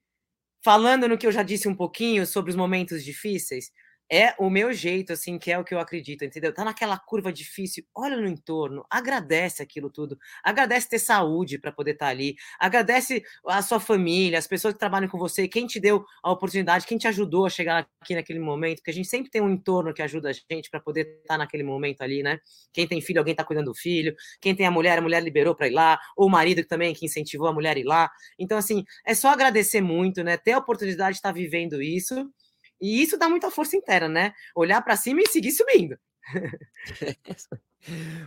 falando 0.62 1.08
no 1.08 1.18
que 1.18 1.26
eu 1.26 1.32
já 1.32 1.42
disse 1.42 1.66
um 1.66 1.74
pouquinho 1.74 2.24
sobre 2.24 2.50
os 2.50 2.56
momentos 2.56 3.04
difíceis, 3.04 3.72
é 4.10 4.34
o 4.38 4.48
meu 4.48 4.72
jeito, 4.72 5.12
assim, 5.12 5.38
que 5.38 5.50
é 5.50 5.58
o 5.58 5.64
que 5.64 5.74
eu 5.74 5.80
acredito, 5.80 6.24
entendeu? 6.24 6.52
Tá 6.52 6.64
naquela 6.64 6.98
curva 6.98 7.32
difícil, 7.32 7.84
olha 7.94 8.16
no 8.16 8.26
entorno, 8.26 8.84
agradece 8.90 9.62
aquilo 9.62 9.90
tudo, 9.90 10.18
agradece 10.42 10.88
ter 10.88 10.98
saúde 10.98 11.58
para 11.58 11.70
poder 11.70 11.92
estar 11.92 12.06
tá 12.06 12.10
ali, 12.10 12.36
agradece 12.58 13.22
a 13.46 13.60
sua 13.62 13.78
família, 13.78 14.38
as 14.38 14.46
pessoas 14.46 14.74
que 14.74 14.80
trabalham 14.80 15.08
com 15.08 15.18
você, 15.18 15.46
quem 15.46 15.66
te 15.66 15.78
deu 15.78 16.04
a 16.22 16.32
oportunidade, 16.32 16.86
quem 16.86 16.96
te 16.96 17.06
ajudou 17.06 17.46
a 17.46 17.50
chegar 17.50 17.86
aqui 18.00 18.14
naquele 18.14 18.38
momento, 18.38 18.78
porque 18.78 18.90
a 18.90 18.94
gente 18.94 19.08
sempre 19.08 19.30
tem 19.30 19.42
um 19.42 19.50
entorno 19.50 19.92
que 19.92 20.02
ajuda 20.02 20.30
a 20.30 20.32
gente 20.32 20.70
para 20.70 20.80
poder 20.80 21.02
estar 21.02 21.34
tá 21.34 21.38
naquele 21.38 21.62
momento 21.62 22.02
ali, 22.02 22.22
né? 22.22 22.38
Quem 22.72 22.86
tem 22.86 23.00
filho, 23.00 23.18
alguém 23.18 23.34
tá 23.34 23.44
cuidando 23.44 23.66
do 23.66 23.74
filho, 23.74 24.14
quem 24.40 24.54
tem 24.54 24.66
a 24.66 24.70
mulher, 24.70 24.98
a 24.98 25.02
mulher 25.02 25.22
liberou 25.22 25.54
para 25.54 25.68
ir 25.68 25.72
lá, 25.72 25.98
ou 26.16 26.26
o 26.26 26.30
marido 26.30 26.64
também 26.64 26.94
que 26.94 27.04
incentivou 27.04 27.48
a 27.48 27.52
mulher 27.52 27.76
a 27.76 27.80
ir 27.80 27.84
lá. 27.84 28.10
Então, 28.38 28.56
assim, 28.56 28.84
é 29.06 29.14
só 29.14 29.28
agradecer 29.28 29.80
muito, 29.80 30.22
né? 30.22 30.36
Ter 30.36 30.52
a 30.52 30.58
oportunidade 30.58 31.12
de 31.12 31.18
estar 31.18 31.30
tá 31.30 31.34
vivendo 31.34 31.82
isso 31.82 32.30
e 32.80 33.02
isso 33.02 33.18
dá 33.18 33.28
muita 33.28 33.50
força 33.50 33.76
interna, 33.76 34.08
né? 34.08 34.34
Olhar 34.54 34.82
para 34.82 34.96
cima 34.96 35.20
e 35.20 35.28
seguir 35.28 35.52
subindo. 35.52 35.98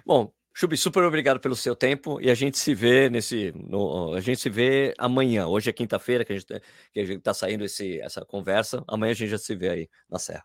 Bom, 0.06 0.34
Chubi, 0.54 0.76
super 0.76 1.04
obrigado 1.04 1.40
pelo 1.40 1.56
seu 1.56 1.76
tempo 1.76 2.20
e 2.20 2.30
a 2.30 2.36
gente 2.36 2.58
se 2.58 2.76
vê 2.76 3.10
nesse. 3.10 3.54
No, 3.54 4.14
a 4.14 4.20
gente 4.20 4.42
se 4.42 4.50
vê 4.50 4.94
amanhã. 4.98 5.48
Hoje 5.48 5.70
é 5.70 5.74
quinta-feira 5.74 6.26
que 6.26 6.34
a 6.34 6.36
gente 6.38 6.62
está 6.94 7.34
saindo 7.34 7.64
esse, 7.64 8.00
essa 8.02 8.26
conversa. 8.26 8.84
Amanhã 8.88 9.12
a 9.12 9.16
gente 9.16 9.30
já 9.30 9.38
se 9.38 9.56
vê 9.56 9.70
aí 9.70 9.90
na 10.10 10.20
Serra. 10.20 10.44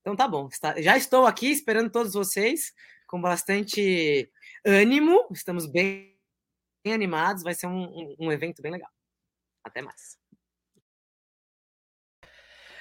Então 0.00 0.14
tá 0.14 0.28
bom. 0.28 0.48
Já 0.78 0.96
estou 0.98 1.24
aqui 1.26 1.46
esperando 1.46 1.90
todos 1.90 2.12
vocês 2.12 2.74
com 3.06 3.20
bastante 3.20 4.30
ânimo. 4.64 5.26
Estamos 5.32 5.66
bem, 5.66 6.14
bem 6.84 6.92
animados. 6.92 7.42
Vai 7.42 7.54
ser 7.54 7.66
um, 7.66 7.84
um, 7.84 8.16
um 8.20 8.32
evento 8.32 8.60
bem 8.60 8.72
legal. 8.72 8.90
Até 9.64 9.80
mais. 9.80 10.18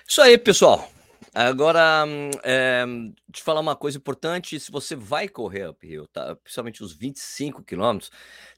Isso 0.07 0.21
aí, 0.21 0.37
pessoal. 0.37 0.89
Agora, 1.33 2.05
é, 2.43 2.85
te 3.31 3.41
falar 3.41 3.59
uma 3.59 3.75
coisa 3.75 3.97
importante: 3.97 4.59
se 4.59 4.71
você 4.71 4.95
vai 4.95 5.27
correr 5.27 5.67
uphill, 5.69 6.07
tá? 6.07 6.35
principalmente 6.35 6.83
os 6.83 6.93
25 6.93 7.63
quilômetros, 7.63 8.11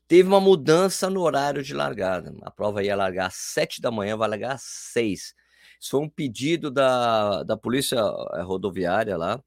teve 0.08 0.28
uma 0.28 0.42
mudança 0.42 1.10
no 1.10 1.22
horário 1.22 1.64
de 1.64 1.74
largada. 1.74 2.34
A 2.42 2.52
prova 2.52 2.84
ia 2.84 2.96
largar 2.96 3.28
às 3.28 3.36
7 3.36 3.80
da 3.82 3.92
manhã, 3.92 4.18
vai 4.18 4.28
largar 4.28 4.56
às 4.56 4.64
6. 4.64 5.34
Isso 5.80 5.92
foi 5.92 6.02
um 6.02 6.10
pedido 6.10 6.70
da, 6.72 7.44
da 7.44 7.56
polícia 7.56 7.98
eh, 8.34 8.42
rodoviária 8.42 9.16
lá, 9.18 9.42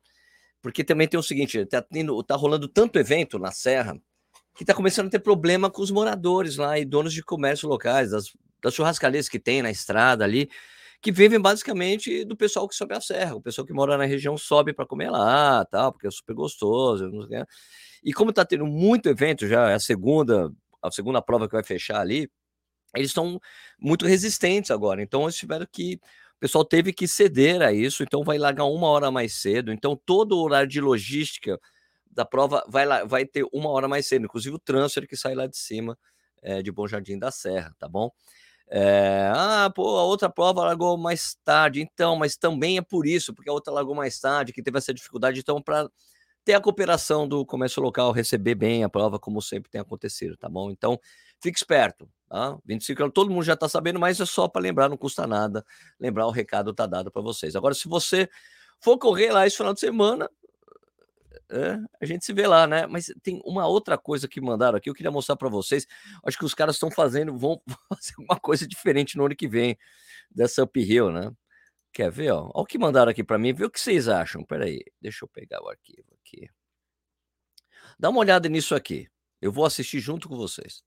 porque 0.63 0.85
também 0.85 1.09
tem 1.09 1.21
o 1.21 1.23
seguinte: 1.23 1.65
tá, 1.67 1.83
tendo, 1.83 2.23
tá 2.23 2.37
rolando 2.37 2.69
tanto 2.69 2.99
evento 2.99 3.39
na 3.39 3.51
Serra 3.53 4.01
que 4.57 4.65
tá 4.65 4.75
começando 4.75 5.09
a 5.09 5.11
ter 5.11 5.21
problema 5.21 5.71
com 5.71 5.83
os 5.83 5.91
moradores 5.91 6.57
lá 6.57 6.79
e 6.79 6.85
donos 6.85 7.13
de 7.13 7.23
comércio 7.23 7.69
locais, 7.69 8.11
das, 8.11 8.27
das 8.63 8.75
churrascarias 8.75 9.29
que 9.29 9.39
tem 9.39 9.63
na 9.63 9.71
estrada 9.71 10.25
ali 10.25 10.51
que 11.01 11.13
vivem 11.13 11.41
basicamente 11.41 12.25
do 12.25 12.37
pessoal 12.37 12.69
que 12.69 12.75
sobe 12.75 12.95
a 12.95 13.01
serra. 13.01 13.37
O 13.37 13.41
pessoal 13.41 13.67
que 13.67 13.73
mora 13.73 13.97
na 13.97 14.05
região 14.05 14.37
sobe 14.37 14.73
para 14.73 14.87
comer 14.87 15.11
lá, 15.11 15.65
tal, 15.67 15.93
porque 15.93 16.07
é 16.07 16.11
super 16.11 16.35
gostoso. 16.35 17.11
E 18.03 18.13
como 18.13 18.31
está 18.31 18.45
tendo 18.45 18.67
muito 18.67 19.09
evento, 19.09 19.47
já 19.47 19.71
é 19.71 19.75
a 19.75 19.81
segunda, 19.81 20.51
a 20.83 20.91
segunda 20.91 21.23
prova 21.23 21.47
que 21.49 21.55
vai 21.55 21.63
fechar 21.63 22.01
ali, 22.01 22.29
eles 22.95 23.11
estão 23.11 23.41
muito 23.79 24.07
resistentes 24.07 24.71
agora. 24.71 25.03
Então, 25.03 25.23
eles 25.23 25.37
tiveram 25.37 25.67
que. 25.71 26.01
O 26.37 26.41
pessoal 26.41 26.65
teve 26.65 26.93
que 26.93 27.09
ceder 27.09 27.61
a 27.63 27.73
isso, 27.73 28.05
então 28.05 28.23
vai 28.23 28.39
largar 28.39 28.65
uma 28.65 28.87
hora 28.87 29.11
mais 29.11 29.35
cedo. 29.41 29.73
Então, 29.73 30.01
todo 30.07 30.37
o 30.39 30.45
horário 30.45 30.69
de 30.69 30.81
logística 30.81 31.59
da 32.09 32.25
prova 32.25 32.65
vai, 32.69 32.87
lá, 32.87 33.05
vai 33.05 33.27
ter 33.27 33.45
uma 33.53 33.71
hora 33.71 33.89
mais 33.89 34.07
cedo, 34.07 34.25
inclusive 34.25 34.55
o 34.55 34.59
transfer 34.59 35.05
que 35.09 35.17
sai 35.17 35.35
lá 35.35 35.49
de 35.49 35.57
cima 35.57 35.99
é, 36.41 36.63
de 36.63 36.71
Bom 36.71 36.87
Jardim 36.87 37.19
da 37.19 37.33
Serra, 37.33 37.75
tá 37.77 37.89
bom? 37.89 38.09
É, 38.71 39.31
ah, 39.35 39.71
pô, 39.75 39.97
a 39.97 40.05
outra 40.05 40.29
prova 40.29 40.63
largou 40.65 40.97
mais 40.99 41.35
tarde, 41.45 41.81
então, 41.81 42.17
mas 42.17 42.37
também 42.37 42.77
é 42.77 42.83
por 42.83 43.07
isso, 43.07 43.35
porque 43.35 43.49
a 43.49 43.53
outra 43.53 43.73
largou 43.73 43.95
mais 43.95 44.21
tarde, 44.21 44.53
que 44.53 44.63
teve 44.63 44.77
essa 44.77 44.93
dificuldade, 44.93 45.41
então, 45.41 45.63
para 45.63 45.89
ter 46.45 46.55
a 46.55 46.61
cooperação 46.61 47.29
do 47.29 47.45
comércio 47.47 47.83
local, 47.83 48.13
receber 48.13 48.55
bem 48.55 48.85
a 48.85 48.89
prova, 48.89 49.19
como 49.19 49.41
sempre 49.43 49.71
tem 49.71 49.81
acontecido, 49.81 50.37
tá 50.37 50.49
bom? 50.49 50.71
Então, 50.71 50.99
fique 51.43 51.59
esperto, 51.59 52.09
tá? 52.29 52.59
25 52.65 53.03
anos, 53.03 53.15
todo 53.15 53.31
mundo 53.31 53.43
já 53.45 53.55
está 53.55 53.69
sabendo, 53.69 53.99
mas 54.01 54.21
é 54.21 54.27
só 54.27 54.49
para 54.49 54.63
lembrar, 54.63 54.89
não 54.89 54.97
custa 54.97 55.27
nada, 55.27 55.65
lembrar 56.01 56.27
o 56.27 56.31
recado 56.31 56.75
tá 56.75 56.87
dado 56.87 57.11
para 57.11 57.23
vocês. 57.23 57.57
Agora, 57.57 57.75
se 57.75 57.89
você 57.89 58.29
for 58.81 58.99
correr 58.99 59.33
lá 59.33 59.47
esse 59.47 59.57
final 59.57 59.75
de 59.75 59.81
semana, 59.81 60.31
é, 61.51 61.79
a 62.01 62.05
gente 62.05 62.25
se 62.25 62.33
vê 62.33 62.47
lá, 62.47 62.67
né? 62.67 62.87
Mas 62.87 63.13
tem 63.23 63.41
uma 63.45 63.67
outra 63.67 63.97
coisa 63.97 64.29
que 64.29 64.41
mandaram 64.41 64.77
aqui, 64.77 64.91
eu 64.91 64.95
queria 64.95 65.11
mostrar 65.11 65.37
para 65.37 65.49
vocês. 65.49 65.87
Acho 66.25 66.39
que 66.39 66.45
os 66.45 66.55
caras 66.55 66.77
estão 66.77 66.91
fazendo, 66.91 67.37
vão 67.37 67.61
fazer 67.89 68.15
uma 68.19 68.39
coisa 68.39 68.67
diferente 68.67 69.17
no 69.17 69.25
ano 69.27 69.37
que 69.37 69.49
vem 69.49 69.77
dessa 70.31 70.65
uphill, 70.65 71.11
né? 71.11 71.33
Quer 71.93 72.11
ver? 72.11 72.33
Ó? 72.33 72.51
Olha 72.55 72.63
o 72.63 72.67
que 72.67 72.79
mandaram 72.79 73.11
aqui 73.11 73.25
para 73.25 73.39
mim, 73.39 73.53
vê 73.53 73.65
o 73.65 73.71
que 73.71 73.81
vocês 73.81 74.09
acham. 74.09 74.45
Peraí, 74.45 74.81
deixa 75.01 75.25
eu 75.25 75.29
pegar 75.29 75.63
o 75.63 75.69
arquivo 75.69 76.07
aqui. 76.21 76.49
Dá 77.99 78.11
uma 78.11 78.21
olhada 78.21 78.49
nisso 78.49 78.75
aqui. 78.75 79.09
Eu 79.41 79.51
vou 79.53 79.65
assistir 79.65 80.01
junto 80.01 80.29
com 80.29 80.37
vocês. 80.37 80.83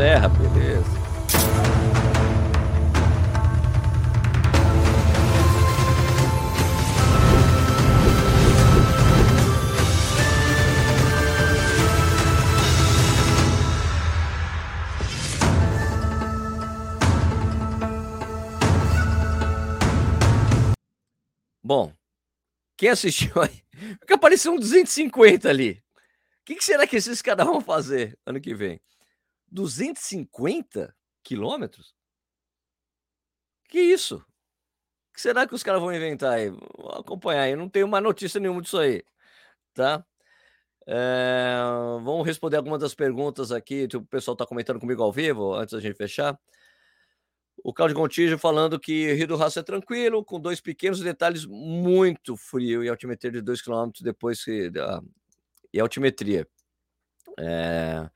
Serra, 0.00 0.28
beleza. 0.30 0.82
Bom, 21.62 21.92
quem 22.74 22.88
assistiu 22.88 23.32
aí? 23.36 23.62
Porque 23.98 24.14
apareceu 24.14 24.52
um 24.52 24.56
250 24.58 25.46
ali. 25.46 25.72
O 25.72 26.44
que, 26.46 26.54
que 26.54 26.64
será 26.64 26.86
que 26.86 26.96
esses 26.96 27.20
caras 27.20 27.46
vão 27.46 27.60
fazer 27.60 28.18
ano 28.24 28.40
que 28.40 28.54
vem? 28.54 28.80
250 29.50 30.94
quilômetros? 31.22 31.94
Que 33.68 33.80
isso? 33.80 34.24
Que 35.14 35.20
será 35.20 35.46
que 35.46 35.54
os 35.54 35.62
caras 35.62 35.80
vão 35.80 35.94
inventar 35.94 36.34
aí? 36.34 36.50
Vou 36.50 36.90
acompanhar 36.92 37.42
aí. 37.42 37.56
Não 37.56 37.68
tenho 37.68 37.88
mais 37.88 38.02
notícia 38.02 38.40
nenhuma 38.40 38.62
disso 38.62 38.78
aí. 38.78 39.02
Tá? 39.74 40.04
É, 40.86 41.56
vamos 42.02 42.26
responder 42.26 42.56
algumas 42.56 42.80
das 42.80 42.94
perguntas 42.94 43.52
aqui. 43.52 43.86
O 43.94 44.02
pessoal 44.02 44.34
está 44.34 44.46
comentando 44.46 44.80
comigo 44.80 45.02
ao 45.02 45.12
vivo, 45.12 45.54
antes 45.54 45.72
da 45.72 45.80
gente 45.80 45.96
fechar. 45.96 46.38
O 47.62 47.74
Claudio 47.74 47.96
Gontijo 47.96 48.38
falando 48.38 48.80
que 48.80 49.12
Rio 49.12 49.28
do 49.28 49.36
Raço 49.36 49.58
é 49.58 49.62
tranquilo, 49.62 50.24
com 50.24 50.40
dois 50.40 50.60
pequenos 50.60 51.00
detalhes 51.00 51.44
muito 51.44 52.36
frio 52.36 52.82
e 52.82 52.88
altimetria 52.88 53.30
de 53.30 53.40
2 53.42 53.62
km 53.62 53.90
depois 54.00 54.42
que. 54.42 54.68
Uh, 54.68 55.10
e 55.72 55.78
altimetria. 55.78 56.48
É, 57.38 58.10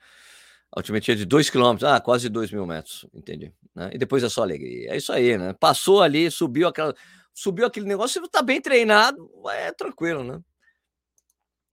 altimetria 0.74 1.14
de 1.14 1.24
2 1.24 1.50
km, 1.50 1.84
ah, 1.86 2.00
quase 2.00 2.28
2 2.28 2.50
mil 2.50 2.66
metros, 2.66 3.06
entendi. 3.14 3.52
Né? 3.74 3.90
E 3.92 3.98
depois 3.98 4.22
é 4.24 4.28
só 4.28 4.42
alegria. 4.42 4.92
É 4.92 4.96
isso 4.96 5.12
aí, 5.12 5.38
né? 5.38 5.52
Passou 5.52 6.02
ali, 6.02 6.30
subiu 6.30 6.66
aquela, 6.66 6.94
subiu 7.32 7.66
aquele 7.66 7.86
negócio, 7.86 8.20
você 8.20 8.28
tá 8.28 8.42
bem 8.42 8.60
treinado, 8.60 9.30
é 9.50 9.72
tranquilo, 9.72 10.24
né? 10.24 10.40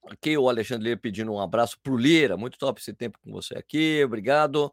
Aqui 0.08 0.38
o 0.38 0.50
Alexandre 0.50 0.90
Lira 0.90 1.00
pedindo 1.00 1.32
um 1.32 1.40
abraço 1.40 1.78
pro 1.82 1.98
Lira, 1.98 2.38
muito 2.38 2.58
top 2.58 2.80
esse 2.80 2.94
tempo 2.94 3.18
com 3.24 3.32
você 3.32 3.58
aqui, 3.58 4.04
obrigado. 4.04 4.72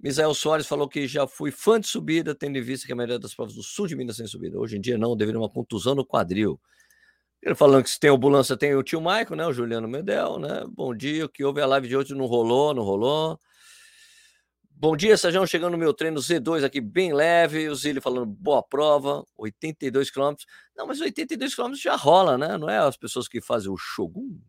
Misael 0.00 0.34
Soares 0.34 0.66
falou 0.66 0.88
que 0.88 1.06
já 1.06 1.26
fui 1.26 1.50
fã 1.50 1.78
de 1.78 1.86
subida, 1.86 2.34
tendo 2.34 2.58
em 2.58 2.62
vista 2.62 2.86
que 2.86 2.92
a 2.92 2.96
maioria 2.96 3.18
das 3.18 3.34
provas 3.34 3.54
do 3.54 3.62
sul 3.62 3.86
de 3.86 3.96
Minas 3.96 4.16
tem 4.16 4.26
subida. 4.26 4.58
Hoje 4.58 4.76
em 4.76 4.80
dia 4.80 4.98
não, 4.98 5.16
devido 5.16 5.36
a 5.36 5.40
uma 5.40 5.48
contusão 5.48 5.94
no 5.94 6.04
quadril. 6.04 6.60
Ele 7.44 7.54
falando 7.54 7.84
que 7.84 7.90
se 7.90 8.00
tem 8.00 8.08
ambulância, 8.08 8.56
tem 8.56 8.74
o 8.74 8.82
tio 8.82 9.02
Maico, 9.02 9.34
né? 9.36 9.46
O 9.46 9.52
Juliano 9.52 9.86
Medel, 9.86 10.38
né? 10.38 10.64
Bom 10.66 10.94
dia, 10.94 11.26
o 11.26 11.28
que 11.28 11.44
houve 11.44 11.60
a 11.60 11.66
live 11.66 11.86
de 11.86 11.94
hoje 11.94 12.14
não 12.14 12.24
rolou, 12.24 12.72
não 12.72 12.82
rolou. 12.82 13.38
Bom 14.70 14.96
dia, 14.96 15.14
Sérgio, 15.18 15.46
chegando 15.46 15.72
no 15.72 15.78
meu 15.78 15.92
treino 15.92 16.18
Z2 16.18 16.64
aqui, 16.64 16.80
bem 16.80 17.12
leve. 17.12 17.68
O 17.68 17.74
Zílio 17.74 18.00
falando, 18.00 18.24
boa 18.24 18.62
prova, 18.62 19.26
82 19.36 20.10
km. 20.10 20.34
Não, 20.74 20.86
mas 20.86 21.02
82 21.02 21.54
km 21.54 21.74
já 21.74 21.96
rola, 21.96 22.38
né? 22.38 22.56
Não 22.56 22.70
é 22.70 22.78
as 22.78 22.96
pessoas 22.96 23.28
que 23.28 23.42
fazem 23.42 23.70
o 23.70 23.76
Shogun? 23.76 24.40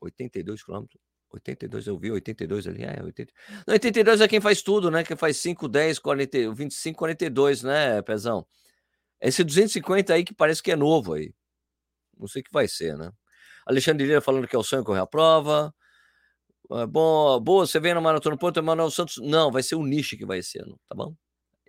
82 0.00 0.62
km. 0.62 0.84
82, 1.32 1.88
eu 1.88 1.98
vi 1.98 2.12
82 2.12 2.68
ali. 2.68 2.84
É, 2.84 3.02
80. 3.02 3.32
Não, 3.66 3.74
82 3.74 4.20
é 4.20 4.28
quem 4.28 4.40
faz 4.40 4.62
tudo, 4.62 4.88
né? 4.88 5.02
Quem 5.02 5.16
faz 5.16 5.36
5, 5.38 5.66
10, 5.66 5.98
40, 5.98 6.54
25, 6.54 6.96
42, 6.96 7.64
né, 7.64 8.00
Pezão? 8.02 8.46
Esse 9.20 9.42
250 9.42 10.14
aí 10.14 10.22
que 10.22 10.32
parece 10.32 10.62
que 10.62 10.70
é 10.70 10.76
novo 10.76 11.14
aí. 11.14 11.34
Não 12.18 12.26
sei 12.26 12.42
o 12.42 12.44
que 12.44 12.52
vai 12.52 12.68
ser, 12.68 12.96
né? 12.96 13.10
Alexandre 13.66 14.06
Lira 14.06 14.20
falando 14.20 14.48
que 14.48 14.56
é 14.56 14.58
o 14.58 14.62
sonho 14.62 14.84
correr 14.84 15.00
a 15.00 15.06
prova. 15.06 15.74
É 16.70 16.86
bom, 16.86 17.40
boa, 17.40 17.66
você 17.66 17.80
vem 17.80 17.94
na 17.94 18.00
Maratona 18.00 18.36
Ponto 18.36 18.58
Emanuel 18.58 18.90
Santos. 18.90 19.18
Não, 19.18 19.50
vai 19.50 19.62
ser 19.62 19.76
o 19.76 19.82
Nishi 19.82 20.16
que 20.16 20.26
vai 20.26 20.38
esse 20.38 20.58
ano, 20.58 20.78
tá 20.88 20.94
bom? 20.94 21.14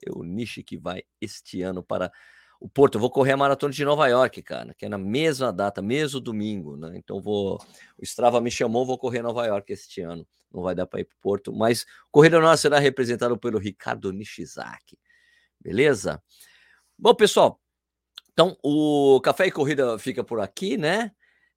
É 0.05 0.11
o 0.11 0.23
Nishi 0.23 0.63
que 0.63 0.77
vai 0.77 1.03
este 1.21 1.61
ano 1.61 1.83
para 1.83 2.11
o 2.59 2.67
Porto. 2.67 2.95
Eu 2.95 3.01
vou 3.01 3.09
correr 3.09 3.33
a 3.33 3.37
maratona 3.37 3.71
de 3.73 3.85
Nova 3.85 4.07
York, 4.07 4.41
cara, 4.43 4.73
que 4.73 4.85
é 4.85 4.89
na 4.89 4.97
mesma 4.97 5.53
data, 5.53 5.81
mesmo 5.81 6.19
domingo, 6.19 6.75
né? 6.75 6.91
Então 6.95 7.21
vou. 7.21 7.57
O 7.97 8.03
Strava 8.03 8.41
me 8.41 8.51
chamou, 8.51 8.85
vou 8.85 8.97
correr 8.97 9.21
Nova 9.21 9.45
York 9.45 9.71
este 9.71 10.01
ano. 10.01 10.27
Não 10.51 10.63
vai 10.63 10.75
dar 10.75 10.87
para 10.87 10.99
ir 10.99 11.05
para 11.05 11.15
o 11.15 11.19
Porto, 11.21 11.53
mas 11.53 11.85
corrida 12.11 12.39
nossa 12.39 12.63
será 12.63 12.79
representada 12.79 13.37
pelo 13.37 13.59
Ricardo 13.59 14.11
Nishizaki. 14.11 14.97
Beleza? 15.59 16.21
Bom, 16.97 17.13
pessoal, 17.13 17.59
então 18.31 18.57
o 18.63 19.19
Café 19.21 19.47
e 19.47 19.51
Corrida 19.51 19.97
fica 19.99 20.23
por 20.23 20.39
aqui, 20.39 20.77
né? 20.77 21.11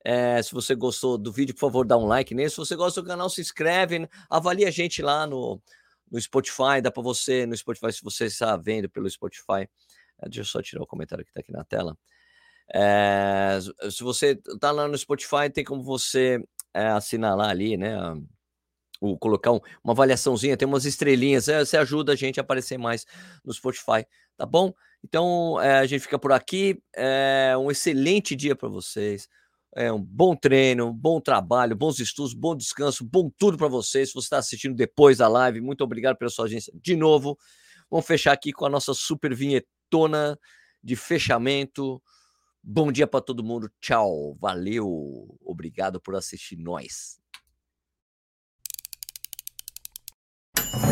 É, 0.05 0.43
se 0.43 0.53
você 0.53 0.75
gostou 0.75 1.17
do 1.17 1.33
vídeo, 1.33 1.55
por 1.55 1.61
favor, 1.61 1.87
dá 1.87 1.97
um 1.97 2.07
like 2.07 2.35
nele. 2.35 2.51
Se 2.51 2.57
você 2.57 2.75
gosta 2.75 3.01
do 3.01 3.07
canal, 3.07 3.31
se 3.31 3.41
inscreve, 3.41 4.09
avalie 4.29 4.67
a 4.67 4.71
gente 4.71 5.01
lá 5.01 5.27
no, 5.27 5.63
no 6.11 6.21
Spotify. 6.21 6.81
Dá 6.83 6.91
para 6.91 7.03
você, 7.03 7.47
no 7.47 7.57
Spotify, 7.57 7.93
se 7.93 8.03
você 8.03 8.27
está 8.27 8.57
vendo 8.57 8.89
pelo 8.91 9.09
Spotify, 9.09 9.69
é, 10.21 10.25
deixa 10.25 10.41
eu 10.41 10.45
só 10.45 10.61
tirar 10.61 10.83
o 10.83 10.87
comentário 10.87 11.25
que 11.25 11.31
está 11.31 11.41
aqui 11.41 11.53
na 11.53 11.65
tela. 11.65 11.97
É, 12.75 13.59
se 13.91 14.03
você 14.03 14.39
está 14.49 14.71
lá 14.71 14.89
no 14.89 14.97
Spotify, 14.99 15.51
tem 15.53 15.65
como 15.65 15.83
você 15.83 16.43
é, 16.75 16.89
assinalar 16.89 17.51
ali, 17.51 17.77
né? 17.77 17.97
O, 19.03 19.19
colocar 19.19 19.51
um, 19.53 19.61
uma 19.83 19.93
avaliaçãozinha, 19.93 20.57
tem 20.57 20.69
umas 20.69 20.85
estrelinhas, 20.85 21.49
é, 21.49 21.65
você 21.65 21.77
ajuda 21.77 22.13
a 22.13 22.17
gente 22.17 22.39
a 22.39 22.43
aparecer 22.43 22.79
mais 22.79 23.05
no 23.45 23.53
Spotify, 23.53 24.07
tá 24.37 24.47
bom? 24.47 24.73
Então 25.03 25.61
é, 25.61 25.81
a 25.81 25.87
gente 25.87 26.03
fica 26.03 26.19
por 26.19 26.33
aqui. 26.33 26.81
É, 26.95 27.55
um 27.59 27.71
excelente 27.71 28.37
dia 28.37 28.55
para 28.55 28.69
vocês. 28.69 29.29
É 29.75 29.93
um 29.93 30.01
bom 30.01 30.37
treino, 30.37 30.93
bom 30.93 31.21
trabalho, 31.21 31.75
bons 31.75 31.99
estudos, 31.99 32.35
bom 32.35 32.55
descanso, 32.55 33.05
bom 33.05 33.31
tudo 33.37 33.59
para 33.59 33.69
vocês. 33.69 34.11
Se 34.11 34.15
você 34.15 34.27
está 34.27 34.39
assistindo 34.39 34.77
depois 34.77 35.19
da 35.19 35.27
live, 35.27 35.61
muito 35.61 35.83
obrigado 35.83 36.17
pela 36.17 36.31
sua 36.31 36.45
audiência 36.45 36.73
de 36.81 36.95
novo. 36.95 37.37
Vamos 37.91 38.07
fechar 38.07 38.33
aqui 38.33 38.53
com 38.53 38.67
a 38.67 38.71
nossa 38.71 38.95
super 38.95 39.35
vinheta 39.35 39.67
maratona 39.93 40.39
de 40.83 40.97
fechamento. 40.97 42.03
Bom 42.63 42.91
dia 42.91 43.07
para 43.07 43.21
todo 43.21 43.45
mundo. 43.45 43.71
Tchau. 43.81 44.37
Valeu. 44.41 45.37
Obrigado 45.45 46.01
por 46.01 46.15
assistir 46.17 46.57
nós. 46.57 47.22
you. 50.59 50.92